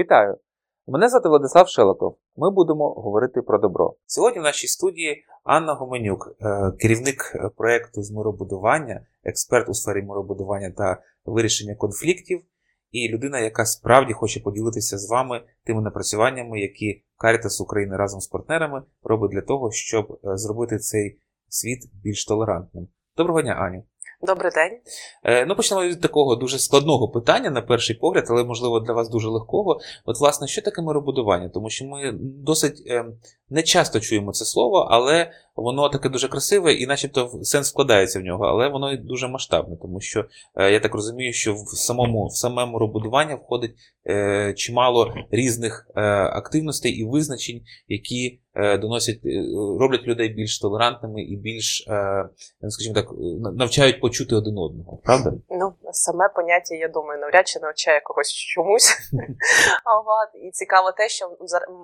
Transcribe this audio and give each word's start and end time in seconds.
Вітаю! 0.00 0.36
Мене 0.86 1.08
звати 1.08 1.28
Владислав 1.28 1.68
Шелоков. 1.68 2.18
Ми 2.36 2.50
будемо 2.50 2.90
говорити 2.90 3.42
про 3.42 3.58
добро. 3.58 3.94
Сьогодні 4.06 4.40
в 4.40 4.42
нашій 4.42 4.66
студії 4.66 5.24
Анна 5.44 5.74
Гоменюк, 5.74 6.36
е, 6.40 6.72
керівник 6.78 7.36
проєкту 7.56 8.02
з 8.02 8.10
миробудування, 8.10 9.06
експерт 9.24 9.68
у 9.68 9.74
сфері 9.74 10.02
миробудування 10.02 10.70
та 10.70 11.02
вирішення 11.24 11.74
конфліктів, 11.74 12.40
і 12.90 13.08
людина, 13.08 13.38
яка 13.38 13.64
справді 13.64 14.12
хоче 14.12 14.40
поділитися 14.40 14.98
з 14.98 15.10
вами 15.10 15.42
тими 15.64 15.82
напрацюваннями, 15.82 16.60
які 16.60 17.04
Caritas 17.24 17.62
України 17.62 17.96
разом 17.96 18.20
з 18.20 18.26
партнерами 18.26 18.82
робить 19.02 19.30
для 19.30 19.42
того, 19.42 19.70
щоб 19.70 20.12
е, 20.12 20.36
зробити 20.36 20.78
цей 20.78 21.18
світ 21.48 21.78
більш 22.02 22.24
толерантним. 22.24 22.88
Доброго 23.16 23.42
дня, 23.42 23.52
Аню. 23.52 23.82
Добрий 24.22 24.52
день. 24.52 24.78
Е, 25.24 25.46
Ну, 25.46 25.56
почнемо 25.56 25.82
від 25.82 26.00
такого 26.00 26.36
дуже 26.36 26.58
складного 26.58 27.08
питання 27.08 27.50
на 27.50 27.62
перший 27.62 27.96
погляд, 27.96 28.26
але 28.30 28.44
можливо 28.44 28.80
для 28.80 28.92
вас 28.92 29.08
дуже 29.08 29.28
легкого. 29.28 29.80
От, 30.04 30.20
власне, 30.20 30.46
що 30.46 30.62
таке 30.62 30.82
миробудування? 30.82 31.48
Тому 31.48 31.70
що 31.70 31.84
ми 31.84 32.12
досить 32.20 32.82
е, 32.86 33.04
не 33.50 33.62
часто 33.62 34.00
чуємо 34.00 34.32
це 34.32 34.44
слово, 34.44 34.88
але 34.90 35.30
воно 35.56 35.88
таке 35.88 36.08
дуже 36.08 36.28
красиве 36.28 36.72
і, 36.72 36.86
начебто, 36.86 37.30
сенс 37.42 37.72
вкладається 37.72 38.20
в 38.20 38.22
нього, 38.22 38.44
але 38.44 38.68
воно 38.68 38.96
дуже 38.96 39.28
масштабне, 39.28 39.76
тому 39.82 40.00
що 40.00 40.24
е, 40.56 40.72
я 40.72 40.80
так 40.80 40.94
розумію, 40.94 41.32
що 41.32 41.54
в 41.54 41.78
самому 41.78 42.26
в 42.26 42.32
саме 42.32 42.66
миробудування 42.66 43.34
входить 43.34 43.74
е, 44.08 44.54
чимало 44.56 45.14
різних 45.30 45.90
е, 45.96 46.00
активностей 46.22 46.92
і 46.92 47.04
визначень, 47.04 47.60
які 47.88 48.40
е, 48.54 48.78
доносять, 48.78 49.20
е, 49.24 49.28
роблять 49.80 50.02
людей 50.02 50.28
більш 50.28 50.60
толерантними 50.60 51.22
і 51.22 51.36
більш, 51.36 51.86
е, 51.88 52.28
скажімо 52.68 52.94
так, 52.94 53.06
навчають 53.56 54.00
почути 54.00 54.34
один 54.34 54.58
одного. 54.58 54.98
Правда? 55.04 55.32
Ну, 55.50 55.72
саме 55.92 56.28
поняття, 56.28 56.74
я 56.74 56.88
думаю, 56.88 57.20
навряд 57.20 57.48
чи 57.48 57.60
навчає 57.60 58.00
когось 58.00 58.32
чомусь. 58.32 58.96
І 60.46 60.50
цікаво 60.50 60.92
те, 60.92 61.08
що 61.08 61.36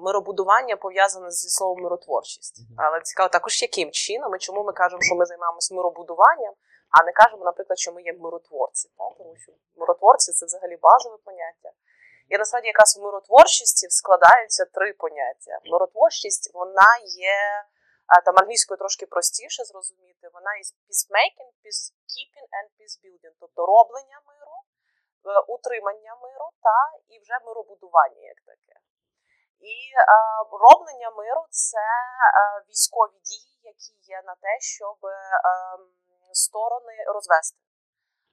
миробудування 0.05 0.77
пов'язане 0.77 1.31
зі 1.31 1.49
словом 1.49 1.83
миротворчість. 1.83 2.67
Але 2.77 3.01
цікаво 3.03 3.29
також, 3.29 3.53
яким 3.69 3.89
чином 3.91 4.31
і 4.37 4.39
чому 4.39 4.61
ми 4.69 4.73
кажемо, 4.73 5.03
що 5.03 5.15
ми 5.15 5.25
займаємося 5.27 5.75
миробудуванням, 5.75 6.55
а 6.97 7.05
не 7.05 7.13
кажемо, 7.21 7.45
наприклад, 7.45 7.79
що 7.79 7.93
ми 7.93 8.01
є 8.03 8.13
миротворці. 8.13 8.87
Тому 9.19 9.35
що 9.43 9.53
миротворці 9.77 10.33
це 10.33 10.47
взагалі 10.47 10.77
базове 10.77 11.17
поняття. 11.25 11.71
І 12.29 12.39
насправді 12.39 12.67
якраз 12.75 12.91
в 12.97 13.03
миротворчості 13.07 13.87
складаються 13.91 14.65
три 14.65 14.93
поняття. 14.93 15.55
Миротворчість 15.73 16.51
вона 16.55 16.91
є 17.31 17.37
там 18.25 18.35
англійською 18.43 18.79
трошки 18.79 19.07
простіше 19.07 19.65
зрозуміти. 19.65 20.25
Вона 20.37 20.53
є 20.57 20.63
peacemaking, 20.87 21.51
peacekeeping 21.63 22.49
and 22.59 22.67
peacebuilding, 22.77 23.35
тобто 23.41 23.67
роблення 23.67 24.19
миру, 24.29 24.57
е, 25.27 25.41
утримання 25.55 26.13
миру 26.23 26.49
та 26.67 26.79
і 27.09 27.15
вже 27.23 27.37
миробудування 27.47 28.23
як 28.35 28.41
таке. 28.51 28.77
І 29.61 29.77
е, 29.97 30.05
роблення 30.65 31.11
миру 31.11 31.47
це 31.51 31.87
е, 31.87 32.65
військові 32.69 33.19
дії, 33.29 33.61
які 33.63 33.93
є 34.13 34.23
на 34.23 34.35
те, 34.35 34.61
щоб 34.61 35.07
е, 35.07 35.17
сторони 36.33 37.05
розвести. 37.15 37.59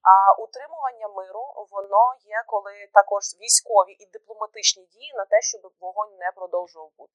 А 0.01 0.33
утримування 0.41 1.07
миру 1.07 1.67
воно 1.71 2.03
є 2.23 2.43
коли 2.47 2.89
також 2.93 3.23
військові 3.41 3.91
і 3.91 4.05
дипломатичні 4.05 4.85
дії 4.85 5.13
на 5.13 5.25
те, 5.25 5.41
щоб 5.41 5.61
вогонь 5.79 6.15
не 6.15 6.31
продовжував 6.35 6.91
бути. 6.97 7.13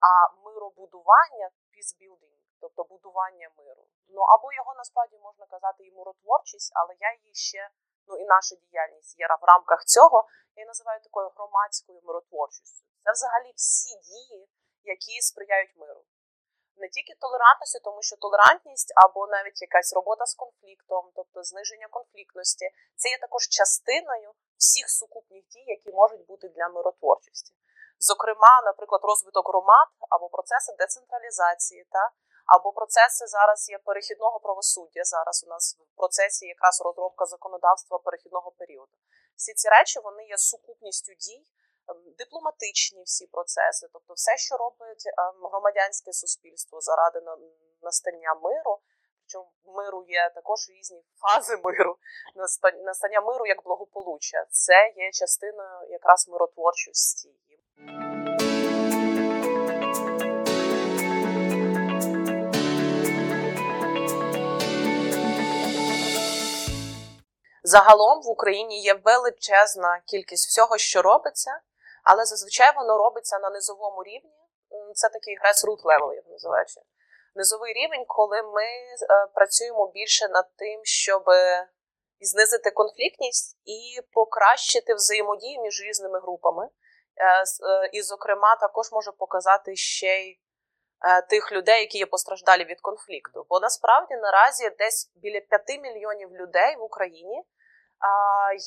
А 0.00 0.12
миробудування 0.44 1.50
peacebuilding, 1.72 2.38
тобто 2.60 2.84
будування 2.84 3.50
миру. 3.58 3.84
Ну 4.08 4.20
або 4.22 4.52
його 4.52 4.74
насправді 4.74 5.18
можна 5.18 5.46
казати 5.46 5.84
і 5.84 5.92
миротворчість, 5.92 6.72
але 6.74 6.94
я 7.00 7.14
її 7.14 7.34
ще, 7.34 7.68
ну 8.08 8.16
і 8.16 8.24
наша 8.24 8.54
діяльність 8.62 9.18
є 9.18 9.26
в 9.42 9.44
рамках 9.44 9.84
цього, 9.84 10.28
я 10.56 10.60
її 10.60 10.66
називаю 10.66 11.00
такою 11.00 11.28
громадською 11.36 12.00
миротворчістю. 12.04 12.84
Це 13.04 13.12
взагалі 13.12 13.52
всі 13.56 13.92
дії, 14.10 14.48
які 14.82 15.20
сприяють 15.20 15.76
миру 15.76 16.04
не 16.76 16.88
тільки 16.88 17.14
толерантності, 17.24 17.78
тому 17.86 18.02
що 18.02 18.16
толерантність 18.16 18.92
або 19.04 19.26
навіть 19.26 19.62
якась 19.62 19.94
робота 19.98 20.26
з 20.26 20.34
конфліктом, 20.34 21.02
тобто 21.16 21.42
зниження 21.42 21.88
конфліктності, 21.90 22.66
це 22.96 23.08
є 23.08 23.18
також 23.18 23.42
частиною 23.48 24.30
всіх 24.56 24.86
сукупних 24.90 25.44
дій, 25.52 25.64
які 25.76 25.90
можуть 25.92 26.26
бути 26.26 26.48
для 26.48 26.68
миротворчості. 26.68 27.52
Зокрема, 27.98 28.54
наприклад, 28.64 29.00
розвиток 29.04 29.48
громад 29.48 29.88
або 30.14 30.28
процеси 30.28 30.72
децентралізації, 30.78 31.86
та 31.90 32.10
або 32.46 32.72
процеси 32.72 33.26
зараз 33.26 33.70
є 33.70 33.78
перехідного 33.78 34.40
правосуддя. 34.40 35.04
Зараз 35.04 35.44
у 35.46 35.50
нас 35.50 35.76
в 35.92 35.96
процесі 35.96 36.46
якраз 36.46 36.82
розробка 36.84 37.24
законодавства 37.26 37.98
перехідного 37.98 38.50
періоду. 38.50 38.96
Всі 39.36 39.54
ці 39.54 39.68
речі 39.68 40.00
вони 40.04 40.24
є 40.26 40.38
сукупністю 40.38 41.12
дій. 41.14 41.46
Ем, 41.88 42.14
дипломатичні 42.18 43.02
всі 43.02 43.26
процеси, 43.26 43.88
тобто 43.92 44.14
все, 44.14 44.36
що 44.36 44.56
робить 44.56 45.04
ем, 45.06 45.48
громадянське 45.52 46.12
суспільство 46.12 46.80
заради 46.80 47.20
настання 47.82 48.34
миру. 48.34 48.78
Причому 49.20 49.52
миру 49.64 50.04
є 50.08 50.32
також 50.34 50.70
різні 50.70 51.04
фази 51.16 51.56
миру, 51.64 51.96
настання 52.84 53.20
миру 53.20 53.46
як 53.46 53.64
благополуччя. 53.64 54.46
Це 54.50 54.92
є 54.96 55.10
частиною 55.12 55.90
якраз 55.90 56.28
миротворчості. 56.28 57.34
Загалом 67.64 68.22
в 68.22 68.28
Україні 68.28 68.82
є 68.82 68.94
величезна 68.94 70.02
кількість 70.06 70.48
всього, 70.48 70.78
що 70.78 71.02
робиться 71.02 71.60
але 72.04 72.24
зазвичай 72.24 72.74
воно 72.76 72.98
робиться 72.98 73.38
на 73.38 73.50
низовому 73.50 74.02
рівні. 74.02 74.40
Це 74.94 75.08
такий 75.08 75.34
grassroot 75.38 75.82
level, 75.82 76.14
як 76.14 76.26
називається. 76.28 76.80
Низовий 77.34 77.72
рівень, 77.72 78.04
коли 78.06 78.42
ми 78.42 78.64
е, 78.64 79.26
працюємо 79.34 79.90
більше 79.94 80.28
над 80.28 80.56
тим, 80.56 80.80
щоб 80.84 81.22
знизити 82.20 82.70
конфліктність 82.70 83.58
і 83.64 84.00
покращити 84.12 84.94
взаємодію 84.94 85.62
між 85.62 85.82
різними 85.82 86.20
групами. 86.20 86.68
Е, 87.16 87.42
е, 87.42 87.90
і, 87.92 88.02
зокрема, 88.02 88.56
також 88.56 88.92
може 88.92 89.12
показати 89.12 89.76
ще 89.76 90.20
й 90.20 90.40
тих 91.30 91.52
людей, 91.52 91.80
які 91.80 91.98
є 91.98 92.06
постраждалі 92.06 92.64
від 92.64 92.80
конфлікту. 92.80 93.46
Бо 93.48 93.60
насправді 93.60 94.14
наразі 94.14 94.70
десь 94.78 95.12
біля 95.14 95.40
5 95.40 95.80
мільйонів 95.82 96.34
людей 96.36 96.76
в 96.76 96.82
Україні 96.82 97.44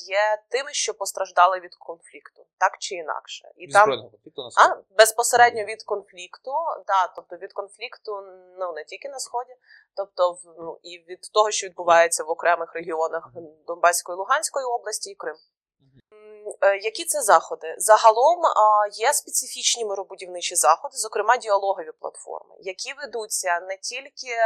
є 0.08 0.42
тими, 0.48 0.72
що 0.72 0.94
постраждали 0.94 1.60
від 1.60 1.74
конфлікту, 1.74 2.46
так 2.58 2.78
чи 2.78 2.94
інакше, 2.94 3.48
і 3.56 3.72
там 3.72 3.90
конфлікту 3.90 4.42
на 4.42 4.50
сході? 4.50 4.70
А, 4.70 4.96
безпосередньо 4.96 5.64
від 5.64 5.82
конфлікту, 5.82 6.52
да, 6.86 7.06
тобто 7.16 7.36
від 7.36 7.52
конфлікту, 7.52 8.22
ну 8.58 8.72
не 8.72 8.84
тільки 8.84 9.08
на 9.08 9.18
сході, 9.18 9.52
тобто 9.96 10.32
в 10.32 10.38
ну, 10.58 10.78
і 10.82 10.98
від 10.98 11.20
того, 11.34 11.50
що 11.50 11.66
відбувається 11.66 12.24
в 12.24 12.30
окремих 12.30 12.74
регіонах 12.74 13.30
Донбаської 13.66 14.18
Луганської 14.18 14.66
області 14.66 15.10
і 15.10 15.14
Крим. 15.14 15.36
Е, 16.60 16.76
які 16.76 17.04
це 17.04 17.22
заходи? 17.22 17.74
Загалом 17.78 18.40
є 18.92 19.12
специфічні 19.12 19.84
миробудівничі 19.84 20.54
заходи, 20.54 20.96
зокрема 20.96 21.36
діалогові 21.36 21.92
платформи, 22.00 22.54
які 22.58 22.94
ведуться 22.94 23.60
не 23.60 23.76
тільки 23.76 24.36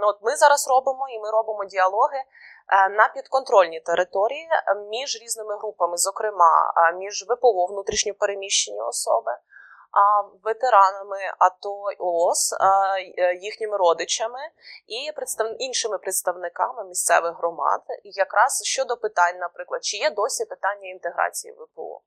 ну, 0.00 0.06
от 0.06 0.18
ми 0.22 0.36
зараз 0.36 0.68
робимо, 0.68 1.08
і 1.08 1.18
ми 1.18 1.30
робимо 1.30 1.64
діалоги 1.64 2.24
Е, 2.72 2.88
на 2.88 3.08
підконтрольній 3.08 3.80
території 3.80 4.48
е, 4.52 4.74
між 4.74 5.22
різними 5.22 5.56
групами, 5.58 5.96
зокрема 5.96 6.72
між 6.98 7.24
ВПО 7.28 7.66
внутрішньопереміщені 7.66 8.80
особи, 8.80 9.32
ветеранами 10.42 11.32
АТО 11.38 11.82
ООС, 11.98 12.54
їхніми 13.40 13.76
родичами 13.76 14.40
і 14.86 15.12
представ... 15.12 15.56
іншими 15.58 15.98
представниками 15.98 16.84
місцевих 16.84 17.36
громад, 17.38 17.82
якраз 18.04 18.62
щодо 18.64 18.96
питань, 18.96 19.38
наприклад, 19.38 19.84
чи 19.84 19.96
є 19.96 20.10
досі 20.10 20.44
питання 20.44 20.88
інтеграції 20.88 21.52
ВПО, 21.52 22.00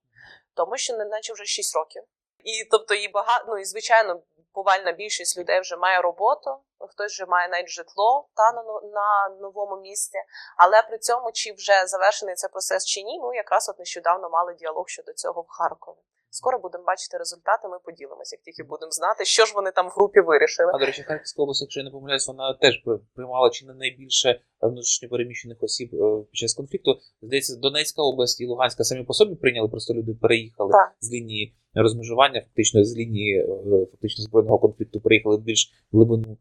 тому 0.53 0.77
що 0.77 0.97
не 0.97 1.06
наче 1.06 1.33
вже 1.33 1.45
6 1.45 1.75
років. 1.75 2.03
І 2.44 2.67
тобто, 2.71 2.94
і 2.94 3.07
багато 3.07 3.45
ну 3.47 3.57
і 3.57 3.65
звичайно, 3.65 4.21
повальна 4.53 4.91
більшість 4.91 5.38
людей 5.38 5.59
вже 5.59 5.77
має 5.77 6.01
роботу, 6.01 6.57
хтось 6.89 7.11
вже 7.11 7.25
має 7.25 7.50
навіть 7.50 7.69
житло 7.69 8.29
та 8.35 8.51
на 8.51 8.63
на 8.94 9.35
новому 9.41 9.81
місці. 9.81 10.17
Але 10.57 10.81
при 10.81 10.97
цьому, 10.97 11.31
чи 11.31 11.53
вже 11.53 11.85
завершений 11.85 12.35
цей 12.35 12.50
процес 12.50 12.85
чи 12.85 13.03
ні, 13.03 13.19
ми 13.19 13.35
якраз 13.35 13.69
от 13.69 13.79
нещодавно 13.79 14.29
мали 14.29 14.53
діалог 14.53 14.88
щодо 14.88 15.13
цього 15.13 15.41
в 15.41 15.47
Харкові. 15.47 15.97
Скоро 16.31 16.60
будемо 16.60 16.83
бачити 16.83 17.18
результати. 17.18 17.68
Ми 17.68 17.80
поділимося, 17.86 18.36
як 18.36 18.42
тільки 18.44 18.63
будемо 18.63 18.92
знати, 18.92 19.25
що 19.25 19.45
ж 19.45 19.54
вони 19.56 19.72
там 19.72 19.88
в 19.88 19.92
групі 19.92 20.19
вирішили. 20.19 20.72
А 20.75 20.78
до 20.78 20.86
речі, 20.86 21.04
Харківська 21.04 21.42
область, 21.42 21.62
якщо 21.62 21.80
я 21.80 21.83
не 21.83 21.92
помиляюсь, 21.92 22.28
вона 22.28 22.54
теж 22.54 22.83
приймала 23.16 23.50
чи 23.50 23.66
не 23.66 23.74
найбільше 23.74 24.42
внутрішньопереміщених 24.62 25.63
осіб 25.63 25.95
е, 25.95 26.24
під 26.31 26.36
час 26.36 26.54
конфлікту. 26.54 27.00
Здається, 27.22 27.56
Донецька 27.56 28.01
область 28.01 28.42
і 28.42 28.45
Луганська 28.45 28.83
самі 28.83 29.04
по 29.04 29.13
собі 29.13 29.36
прийняли, 29.36 29.68
просто 29.69 29.94
люди 29.94 30.13
переїхали 30.13 30.72
так. 30.72 30.95
з 31.00 31.12
лінії 31.12 31.56
розмежування, 31.74 32.42
фактично 32.42 32.83
з 32.83 32.98
лінії 32.98 33.39
е, 33.39 33.45
фактично 33.92 34.24
збройного 34.24 34.60
конфлікту, 34.60 35.01
приїхали 35.01 35.38
в 35.38 35.42
більш 35.42 35.72
глибину 35.92 36.31
е, 36.31 36.38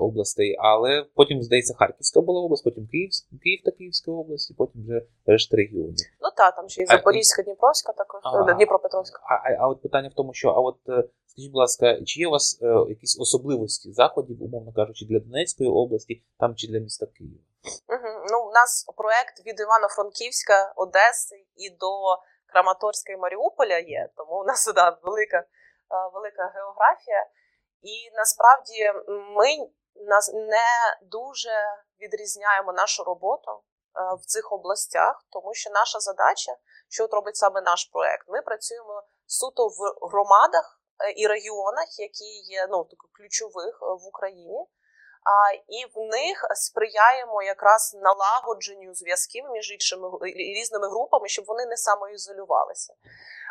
областей, 0.00 0.56
але 0.58 1.06
потім, 1.14 1.42
здається, 1.42 1.74
Харківська 1.78 2.20
була 2.20 2.40
область, 2.40 2.64
потім 2.64 2.86
Київ, 2.86 3.10
Київ 3.42 3.60
та 3.64 3.70
Київська 3.70 4.12
область, 4.12 4.50
і 4.50 4.54
потім 4.54 4.82
вже 4.82 5.02
решта 5.26 5.56
регіонів. 5.56 6.06
Ну 6.20 6.28
так, 6.36 6.56
там 6.56 6.68
ще 6.68 6.82
і 6.82 6.84
А, 6.88 6.96
Запорізька, 6.96 7.42
Дніпровська 7.42 7.92
також, 7.92 8.20
А. 8.24 8.50
е, 8.50 8.54
Дніпропетровська. 8.54 9.20
А, 9.24 9.34
а, 9.34 9.56
а 9.60 9.68
от 9.68 9.82
питання 9.82 10.08
в 10.08 10.14
тому, 10.14 10.34
що 10.34 10.48
а 10.48 10.60
от 10.60 10.78
е, 10.88 11.04
скажіть, 11.26 11.52
будь 11.52 11.60
ласка, 11.60 12.04
чи 12.04 12.20
є 12.20 12.28
у 12.28 12.30
вас 12.30 12.58
е, 12.62 12.66
якісь 12.88 13.20
особливості 13.20 13.92
заходів, 13.92 14.42
умовно 14.42 14.72
кажучи, 14.72 15.06
для 15.10 15.18
Донецької 15.20 15.70
області, 15.70 16.22
там 16.38 16.54
чи 16.54 16.66
для 16.68 16.78
міста 16.78 17.06
Києва? 17.06 17.42
Угу. 17.88 18.10
Ну, 18.32 18.48
у 18.48 18.52
нас 18.52 18.86
проект 18.96 19.46
від 19.46 19.60
Івано-Франківська, 19.60 20.72
Одеси 20.76 21.36
і 21.56 21.70
до 21.70 21.90
Краматорська 22.52 23.12
і 23.12 23.16
Маріуполя 23.16 23.78
є, 23.78 24.08
тому 24.16 24.40
у 24.40 24.44
нас 24.44 24.72
да, 24.74 24.98
велика, 25.02 25.38
е, 25.38 25.44
велика 26.14 26.52
географія. 26.54 27.22
І 27.84 28.10
насправді 28.14 28.92
ми 29.08 29.48
нас 29.94 30.32
не 30.34 30.96
дуже 31.02 31.54
відрізняємо 32.00 32.72
нашу 32.72 33.04
роботу 33.04 33.50
е, 33.52 33.60
в 34.22 34.26
цих 34.26 34.52
областях, 34.52 35.26
тому 35.30 35.54
що 35.54 35.70
наша 35.70 36.00
задача, 36.00 36.52
що 36.88 37.04
от 37.04 37.12
робить 37.12 37.36
саме 37.36 37.60
наш 37.60 37.84
проект, 37.84 38.28
ми 38.28 38.42
працюємо 38.42 39.02
суто 39.26 39.68
в 39.68 40.08
громадах 40.10 40.80
е, 41.04 41.12
і 41.16 41.26
регіонах, 41.26 41.98
які 41.98 42.30
є 42.58 42.66
ну, 42.70 42.88
ключових 43.12 43.78
е, 43.82 43.86
в 43.86 44.06
Україні. 44.06 44.66
А, 45.24 45.52
і 45.68 45.86
в 45.94 46.00
них 46.16 46.46
сприяємо 46.54 47.42
якраз 47.42 47.96
налагодженню 48.02 48.94
зв'язків 48.94 49.44
між 49.50 49.72
іншими 49.72 50.08
різними 50.22 50.88
групами, 50.88 51.28
щоб 51.28 51.44
вони 51.44 51.66
не 51.66 51.76
самоізолювалися. 51.76 52.94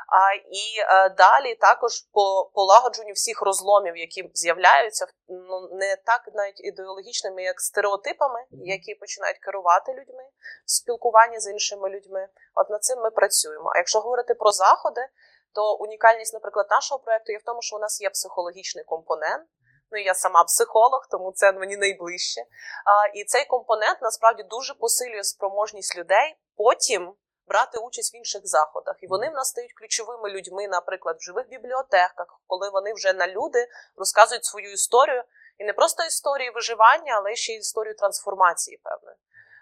А, 0.08 0.34
і 0.34 0.80
е, 0.80 1.10
далі 1.10 1.56
також 1.56 2.02
по 2.02 2.52
полагодженню 2.54 3.14
всіх 3.14 3.42
розломів, 3.42 3.98
які 3.98 4.32
з'являються, 4.34 5.08
ну 5.28 5.70
не 5.72 5.96
так 5.96 6.22
навіть 6.34 6.60
ідеологічними, 6.60 7.44
як 7.44 7.62
стереотипами, 7.62 8.46
які 8.52 8.96
починають 8.96 9.38
керувати 9.38 9.94
людьми 9.94 10.24
в 10.66 10.72
спілкуванні 10.72 11.40
з 11.40 11.52
іншими 11.52 11.90
людьми. 11.90 12.28
От 12.56 12.70
над 12.70 12.84
цим 12.84 13.00
ми 13.00 13.12
працюємо. 13.12 13.72
А 13.76 13.78
якщо 13.78 14.00
говорити 14.00 14.34
про 14.34 14.52
заходи, 14.52 15.08
то 15.54 15.76
унікальність, 15.76 16.34
наприклад, 16.34 16.68
нашого 16.70 17.00
проекту 17.00 17.32
є 17.32 17.38
в 17.38 17.44
тому, 17.44 17.62
що 17.62 17.76
у 17.76 17.80
нас 17.80 18.02
є 18.02 18.10
психологічний 18.10 18.84
компонент. 18.84 19.48
Ну, 19.94 20.00
я 20.00 20.14
сама 20.14 20.44
психолог, 20.44 21.08
тому 21.12 21.32
це 21.32 21.52
мені 21.52 21.78
найближче. 21.78 22.42
А, 22.86 23.08
І 23.14 23.24
цей 23.24 23.46
компонент 23.46 24.02
насправді 24.02 24.44
дуже 24.44 24.74
посилює 24.74 25.24
спроможність 25.24 25.98
людей 25.98 26.38
потім 26.58 27.14
брати 27.48 27.78
участь 27.78 28.14
в 28.14 28.16
інших 28.16 28.42
заходах. 28.48 28.96
І 29.02 29.08
вони 29.08 29.30
в 29.30 29.34
нас 29.34 29.50
стають 29.50 29.74
ключовими 29.74 30.30
людьми, 30.30 30.68
наприклад, 30.68 31.18
в 31.20 31.24
живих 31.24 31.50
бібліотеках, 31.50 32.42
коли 32.48 32.70
вони 32.70 32.94
вже 32.94 33.14
на 33.14 33.28
люди 33.28 33.68
розказують 33.96 34.46
свою 34.46 34.72
історію. 34.72 35.24
І 35.58 35.64
не 35.64 35.74
просто 35.74 36.04
історію 36.04 36.52
виживання, 36.56 37.14
але 37.18 37.36
ще 37.36 37.54
й 37.54 37.58
історію 37.58 37.96
трансформації 37.96 38.78
певної. 38.84 39.18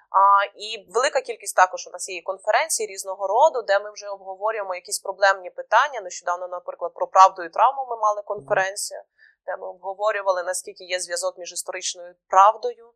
А, 0.10 0.46
І 0.56 0.86
велика 0.90 1.22
кількість 1.22 1.56
також 1.56 1.88
у 1.88 1.92
нас 1.92 2.10
є 2.10 2.22
конференцій 2.22 2.86
різного 2.86 3.28
роду, 3.28 3.62
де 3.62 3.80
ми 3.80 3.92
вже 3.92 4.08
обговорюємо 4.08 4.76
якісь 4.76 5.00
проблемні 5.00 5.50
питання. 5.50 6.02
Нещодавно, 6.02 6.48
наприклад, 6.48 6.94
про 6.94 7.08
правду 7.08 7.44
і 7.44 7.50
травму 7.50 7.88
ми 7.90 7.98
мали 7.98 8.22
конференцію, 8.22 9.02
де 9.46 9.58
ми 9.58 9.68
обговорювали 9.68 10.44
наскільки 10.44 10.84
є 10.84 11.00
зв'язок 11.00 11.38
між 11.38 11.54
історичною 11.54 12.16
правдою, 12.28 12.94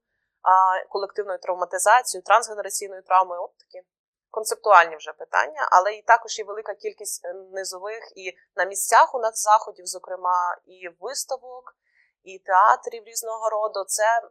колективною 0.89 1.39
травматизацією, 1.39 2.23
трансгенераційною 2.23 3.01
травмою. 3.01 3.41
От 3.41 3.57
такі 3.57 3.87
концептуальні 4.29 4.95
вже 4.95 5.13
питання, 5.13 5.67
але 5.71 5.93
і 5.93 6.01
також 6.01 6.39
є 6.39 6.45
велика 6.45 6.73
кількість 6.73 7.21
низових 7.51 8.03
і 8.15 8.33
на 8.55 8.65
місцях 8.65 9.15
у 9.15 9.19
нас 9.19 9.43
заходів, 9.43 9.85
зокрема, 9.85 10.57
і 10.65 10.89
виставок. 10.99 11.75
І 12.23 12.39
театрів 12.39 13.03
різного 13.05 13.49
роду, 13.49 13.83
це 13.87 14.21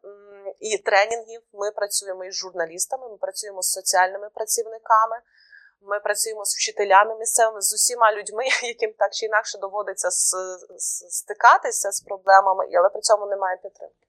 і 0.61 0.79
тренінгів. 0.79 1.43
Ми 1.53 1.71
працюємо 1.71 2.25
із 2.25 2.35
журналістами, 2.35 3.09
ми 3.09 3.17
працюємо 3.17 3.63
з 3.63 3.73
соціальними 3.73 4.29
працівниками, 4.35 5.17
ми 5.83 6.01
працюємо 6.01 6.45
з 6.45 6.57
вчителями 6.57 7.19
місцевими, 7.19 7.61
з 7.61 7.75
усіма 7.75 8.13
людьми, 8.13 8.45
яким 8.63 8.93
так 8.93 9.13
чи 9.13 9.27
інакше 9.27 9.59
доводиться 9.59 10.09
стикатися 11.11 11.93
з 11.93 12.01
проблемами, 12.01 12.65
але 12.79 12.89
при 12.89 13.01
цьому 13.01 13.27
немає 13.27 13.57
підтримки. 13.63 14.05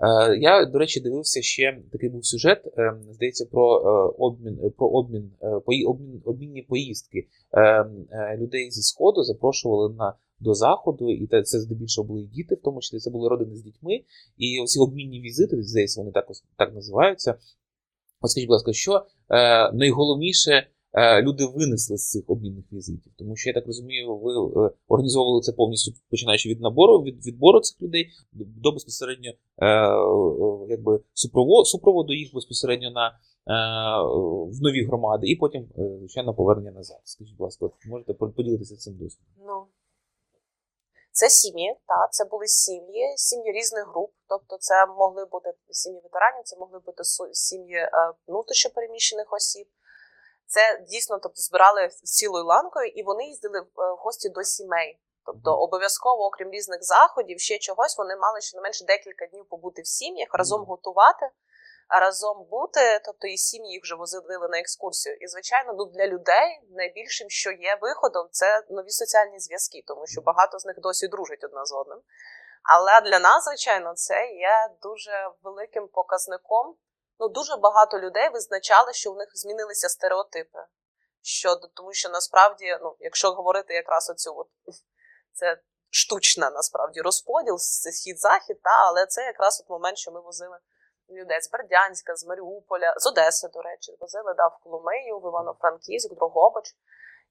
Е, 0.00 0.36
Я, 0.36 0.64
до 0.64 0.78
речі, 0.78 1.00
дивився 1.00 1.42
ще 1.42 1.78
такий 1.92 2.08
був 2.08 2.26
сюжет, 2.26 2.66
е, 2.78 2.94
здається, 3.10 3.46
про 3.46 3.76
е, 3.76 4.14
обмін 4.18 4.72
про 4.76 4.86
обмін, 4.86 5.30
обмін 5.86 6.22
обмінні 6.24 6.62
поїздки 6.62 7.26
людей 8.36 8.70
зі 8.70 8.82
сходу 8.82 9.22
запрошували 9.22 9.94
на 9.94 10.14
до 10.40 10.54
заходу, 10.54 11.10
і 11.10 11.26
це 11.26 11.60
здебільшого 11.60 12.08
були 12.08 12.22
діти, 12.22 12.54
в 12.54 12.60
тому 12.62 12.80
числі 12.80 12.98
це 12.98 13.10
були 13.10 13.28
родини 13.28 13.56
з 13.56 13.62
дітьми. 13.62 14.00
І 14.36 14.60
оці 14.60 14.78
обмінні 14.78 15.20
візити, 15.20 15.62
здається, 15.62 16.00
вони 16.00 16.12
так 16.12 16.28
так 16.56 16.74
називаються. 16.74 17.34
От 18.20 18.30
скажіть, 18.30 18.48
будь 18.48 18.52
ласка, 18.52 18.72
що 18.72 19.06
е, 19.30 19.72
найголовніше 19.72 20.66
е, 20.92 21.22
люди 21.22 21.46
винесли 21.46 21.96
з 21.96 22.10
цих 22.10 22.30
обмінних 22.30 22.64
візитів? 22.72 23.12
Тому 23.18 23.36
що 23.36 23.50
я 23.50 23.54
так 23.54 23.66
розумію, 23.66 24.16
ви 24.18 24.32
е, 24.66 24.70
організовували 24.88 25.40
це 25.40 25.52
повністю 25.52 25.92
починаючи 26.10 26.48
від 26.48 26.60
набору, 26.60 27.02
від 27.02 27.26
відбору 27.26 27.60
цих 27.60 27.82
людей 27.82 28.08
до 28.32 28.72
безпосередньо 28.72 29.30
е, 29.30 29.36
якби 30.68 31.00
супроводу, 31.12 31.64
супроводу 31.64 32.12
їх 32.12 32.34
безпосередньо 32.34 32.90
на 32.90 33.08
е, 33.08 33.12
в 34.50 34.62
нові 34.62 34.84
громади, 34.84 35.26
і 35.26 35.36
потім, 35.36 35.62
е, 35.62 35.98
звичайно, 35.98 36.34
повернення 36.34 36.72
назад. 36.72 37.00
Скажіть, 37.04 37.36
будь 37.36 37.44
ласка, 37.44 37.70
можете 37.86 38.14
поділитися 38.14 38.76
цим 38.76 38.92
досвідом? 38.92 39.26
Ну, 39.46 39.66
це 41.12 41.30
сім'ї, 41.30 41.76
та 41.86 42.08
це 42.10 42.24
були 42.24 42.46
сім'ї, 42.46 43.14
сім'ї 43.16 43.52
різних 43.52 43.88
груп. 43.88 44.12
Тобто, 44.28 44.56
це 44.60 44.86
могли 44.86 45.24
бути 45.24 45.52
сім'ї 45.70 46.00
ветеранів, 46.04 46.44
це 46.44 46.56
могли 46.56 46.78
бути 46.78 47.04
сім'ї 47.32 47.76
е, 47.76 47.90
внутрішньопереміщених 48.26 49.32
осіб. 49.32 49.68
Це 50.46 50.84
дійсно 50.88 51.18
тобто, 51.22 51.40
збирали 51.40 51.88
цілою 51.88 52.44
ланкою, 52.44 52.86
і 52.88 53.02
вони 53.02 53.24
їздили 53.24 53.60
в 53.60 53.80
е, 53.80 53.96
гості 53.98 54.28
до 54.28 54.42
сімей. 54.42 55.00
Тобто, 55.26 55.56
обов'язково, 55.56 56.24
окрім 56.24 56.50
різних 56.50 56.84
заходів, 56.84 57.40
ще 57.40 57.58
чогось, 57.58 57.98
вони 57.98 58.16
мали 58.16 58.40
щонайменше 58.40 58.84
декілька 58.84 59.26
днів 59.26 59.44
побути 59.48 59.82
в 59.82 59.86
сім'ях, 59.86 60.28
разом 60.32 60.64
готувати, 60.64 61.30
разом 61.90 62.46
бути. 62.50 63.00
Тобто, 63.04 63.26
і 63.26 63.36
сім'ї 63.36 63.72
їх 63.72 63.82
вже 63.82 63.94
возили 63.94 64.48
на 64.48 64.58
екскурсію. 64.58 65.14
І, 65.14 65.26
звичайно, 65.26 65.72
ну 65.78 65.84
для 65.84 66.06
людей 66.06 66.60
найбільшим, 66.70 67.30
що 67.30 67.50
є 67.50 67.78
виходом, 67.80 68.28
це 68.30 68.62
нові 68.70 68.90
соціальні 68.90 69.38
зв'язки, 69.38 69.82
тому 69.86 70.06
що 70.06 70.20
багато 70.20 70.58
з 70.58 70.64
них 70.64 70.76
досі 70.78 71.08
дружать 71.08 71.44
одна 71.44 71.64
з 71.64 71.72
одним. 71.72 72.02
Але 72.62 73.00
для 73.00 73.18
нас, 73.18 73.44
звичайно, 73.44 73.94
це 73.94 74.26
є 74.26 74.70
дуже 74.82 75.30
великим 75.42 75.88
показником. 75.88 76.76
Ну, 77.18 77.28
дуже 77.28 77.56
багато 77.56 77.98
людей 77.98 78.28
визначали, 78.28 78.92
що 78.92 79.12
в 79.12 79.16
них 79.16 79.28
змінилися 79.34 79.88
стереотипи. 79.88 80.58
Щодо 81.22 81.68
тому, 81.68 81.92
що 81.92 82.08
насправді, 82.08 82.78
ну, 82.82 82.96
якщо 82.98 83.32
говорити 83.32 83.74
якраз 83.74 84.10
оцю, 84.10 84.34
от, 84.36 84.48
це 85.32 85.60
штучна 85.90 86.50
насправді 86.50 87.00
розподіл, 87.00 87.56
схід-захід, 87.58 88.62
та, 88.62 88.70
але 88.70 89.06
це 89.06 89.22
якраз 89.22 89.60
от 89.64 89.70
момент, 89.70 89.98
що 89.98 90.12
ми 90.12 90.20
возили 90.20 90.58
людей 91.10 91.40
з 91.40 91.50
Бердянська, 91.50 92.16
з 92.16 92.26
Маріуполя, 92.26 92.94
з 92.96 93.06
Одеси, 93.06 93.48
до 93.48 93.62
речі, 93.62 93.96
возили 94.00 94.34
да, 94.36 94.46
в 94.46 94.58
Коломию, 94.62 95.18
в 95.18 95.28
Івано-Франківськ, 95.28 96.14
Дрогобич. 96.14 96.76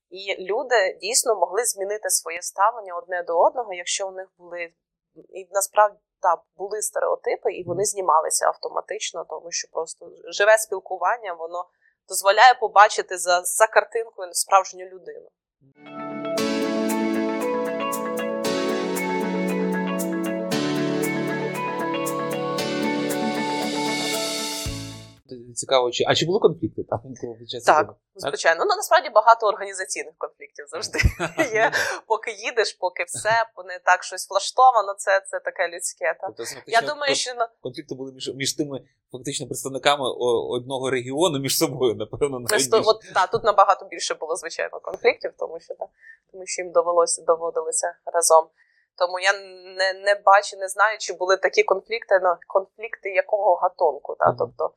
І 0.10 0.46
люди 0.46 0.98
дійсно 1.02 1.36
могли 1.36 1.66
змінити 1.66 2.10
своє 2.10 2.42
ставлення 2.42 2.96
одне 2.96 3.24
до 3.24 3.40
одного, 3.40 3.74
якщо 3.74 4.08
у 4.08 4.12
них 4.12 4.28
були 4.38 4.74
і 5.16 5.48
насправді 5.52 6.00
так, 6.22 6.40
були 6.58 6.82
стереотипи, 6.82 7.52
і 7.54 7.64
вони 7.64 7.86
знімалися 7.86 8.48
автоматично, 8.48 9.26
тому 9.30 9.52
що 9.52 9.68
просто 9.72 10.12
живе 10.26 10.58
спілкування, 10.58 11.34
воно 11.34 11.66
дозволяє 12.08 12.54
побачити 12.54 13.18
за, 13.18 13.42
за 13.42 13.68
картинкою 13.68 14.34
справжню 14.34 14.86
людину. 14.86 15.30
Цікаво, 25.56 25.92
чи 25.92 26.04
а 26.08 26.16
чи 26.16 26.26
були 26.26 26.40
конфлікти 26.40 26.84
час 27.48 27.64
Так, 27.64 27.94
звичайно. 28.16 28.66
Ну 28.66 28.76
насправді 28.76 29.10
багато 29.10 29.48
організаційних 29.48 30.14
конфліктів 30.18 30.66
завжди 30.68 31.00
є. 31.58 31.72
Поки 32.08 32.32
їдеш, 32.32 32.74
поки 32.74 33.04
все 33.04 33.46
не 33.66 33.80
так 33.86 34.04
щось 34.04 34.30
влаштовано, 34.30 34.94
це, 34.98 35.22
це 35.28 35.40
таке 35.40 35.68
людське. 35.68 36.18
Та. 36.22 36.28
Тобто, 36.28 36.44
Я 36.68 36.82
думаю, 36.82 37.16
що 37.16 37.32
ну, 37.38 37.46
конфлікти 37.62 37.96
були 37.96 38.12
між, 38.12 38.36
між 38.36 38.54
тими 38.54 38.82
фактично 39.12 39.48
представниками 39.48 40.06
одного 40.50 40.90
регіону 40.90 41.40
між 41.40 41.58
собою, 41.58 41.96
напевно, 41.96 42.40
навіть 42.40 42.50
Просто, 42.50 42.82
от, 42.86 43.14
та, 43.14 43.28
тут 43.28 43.44
набагато 43.44 43.86
більше 43.86 44.16
було, 44.16 44.36
звичайно, 44.36 44.80
конфліктів, 44.80 45.34
тому 45.38 45.60
що, 45.60 45.74
та, 45.74 45.88
тому 46.32 46.46
що 46.46 46.62
їм 46.62 46.72
довелося 46.72 47.22
доводилося 47.22 47.96
разом. 48.06 48.50
Тому 49.00 49.20
я 49.20 49.34
не, 49.78 49.94
не 49.94 50.22
бачу, 50.26 50.58
не 50.58 50.68
знаю, 50.68 50.98
чи 51.00 51.14
були 51.14 51.38
такі 51.38 51.64
конфлікти, 51.64 52.20
ну, 52.24 52.36
конфлікти 52.48 53.10
якого 53.10 53.56
гатунку. 53.56 54.16
Та? 54.20 54.28
Мгм. 54.28 54.36
Тобто, 54.40 54.72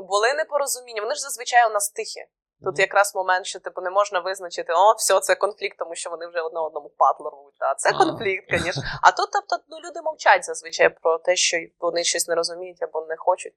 були 0.00 0.34
непорозуміння. 0.34 1.02
Вони 1.02 1.14
ж 1.14 1.20
зазвичай 1.20 1.70
у 1.70 1.72
нас 1.72 1.90
тихі. 1.90 2.20
Тут 2.64 2.78
якраз 2.78 3.14
момент, 3.14 3.46
що 3.46 3.60
типу 3.60 3.80
не 3.80 3.90
можна 3.90 4.20
визначити, 4.20 4.72
о, 4.72 4.94
все, 4.98 5.20
це 5.20 5.34
конфлікт, 5.34 5.78
тому 5.78 5.94
що 5.94 6.10
вони 6.10 6.26
вже 6.26 6.40
одне 6.40 6.60
одному 6.60 6.88
падло 6.88 7.30
рвуть. 7.30 7.54
А 7.58 7.74
це 7.74 7.92
конфлікт, 7.92 8.44
звісно. 8.50 8.82
А 9.02 9.10
тут, 9.10 9.28
тобто, 9.32 9.64
ну, 9.68 9.76
люди 9.76 10.02
мовчать 10.02 10.44
зазвичай 10.44 10.88
про 10.88 11.18
те, 11.18 11.36
що 11.36 11.56
вони 11.80 12.04
щось 12.04 12.28
не 12.28 12.34
розуміють 12.34 12.82
або 12.82 13.06
не 13.06 13.16
хочуть. 13.16 13.52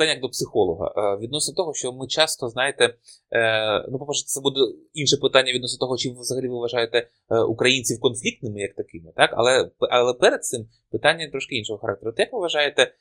Питання 0.00 0.12
як 0.12 0.22
до 0.22 0.28
психолога. 0.28 0.92
Е, 0.96 1.18
Відносно 1.22 1.54
того, 1.54 1.74
що 1.74 1.92
ми 1.92 2.06
часто, 2.06 2.48
знаєте, 2.48 2.94
е, 3.32 3.86
ну, 3.88 3.98
по-перше, 3.98 4.24
це 4.26 4.40
буде 4.40 4.60
інше 4.94 5.16
питання 5.16 5.52
відносно 5.52 5.78
того, 5.78 5.96
чи 5.96 6.10
взагалі 6.10 6.48
ви 6.48 6.54
вважаєте 6.54 7.08
е, 7.30 7.38
українців 7.40 8.00
конфліктними 8.00 8.60
як 8.60 8.74
такими, 8.74 9.12
так? 9.16 9.30
Але, 9.34 9.70
але 9.78 10.14
перед 10.14 10.44
цим 10.44 10.68
питання 10.90 11.28
трошки 11.30 11.56
іншого 11.56 11.78
характеру. 11.78 12.10
От 12.10 12.18
як 12.18 12.32
ви 12.32 12.38
вважаєте, 12.38 12.94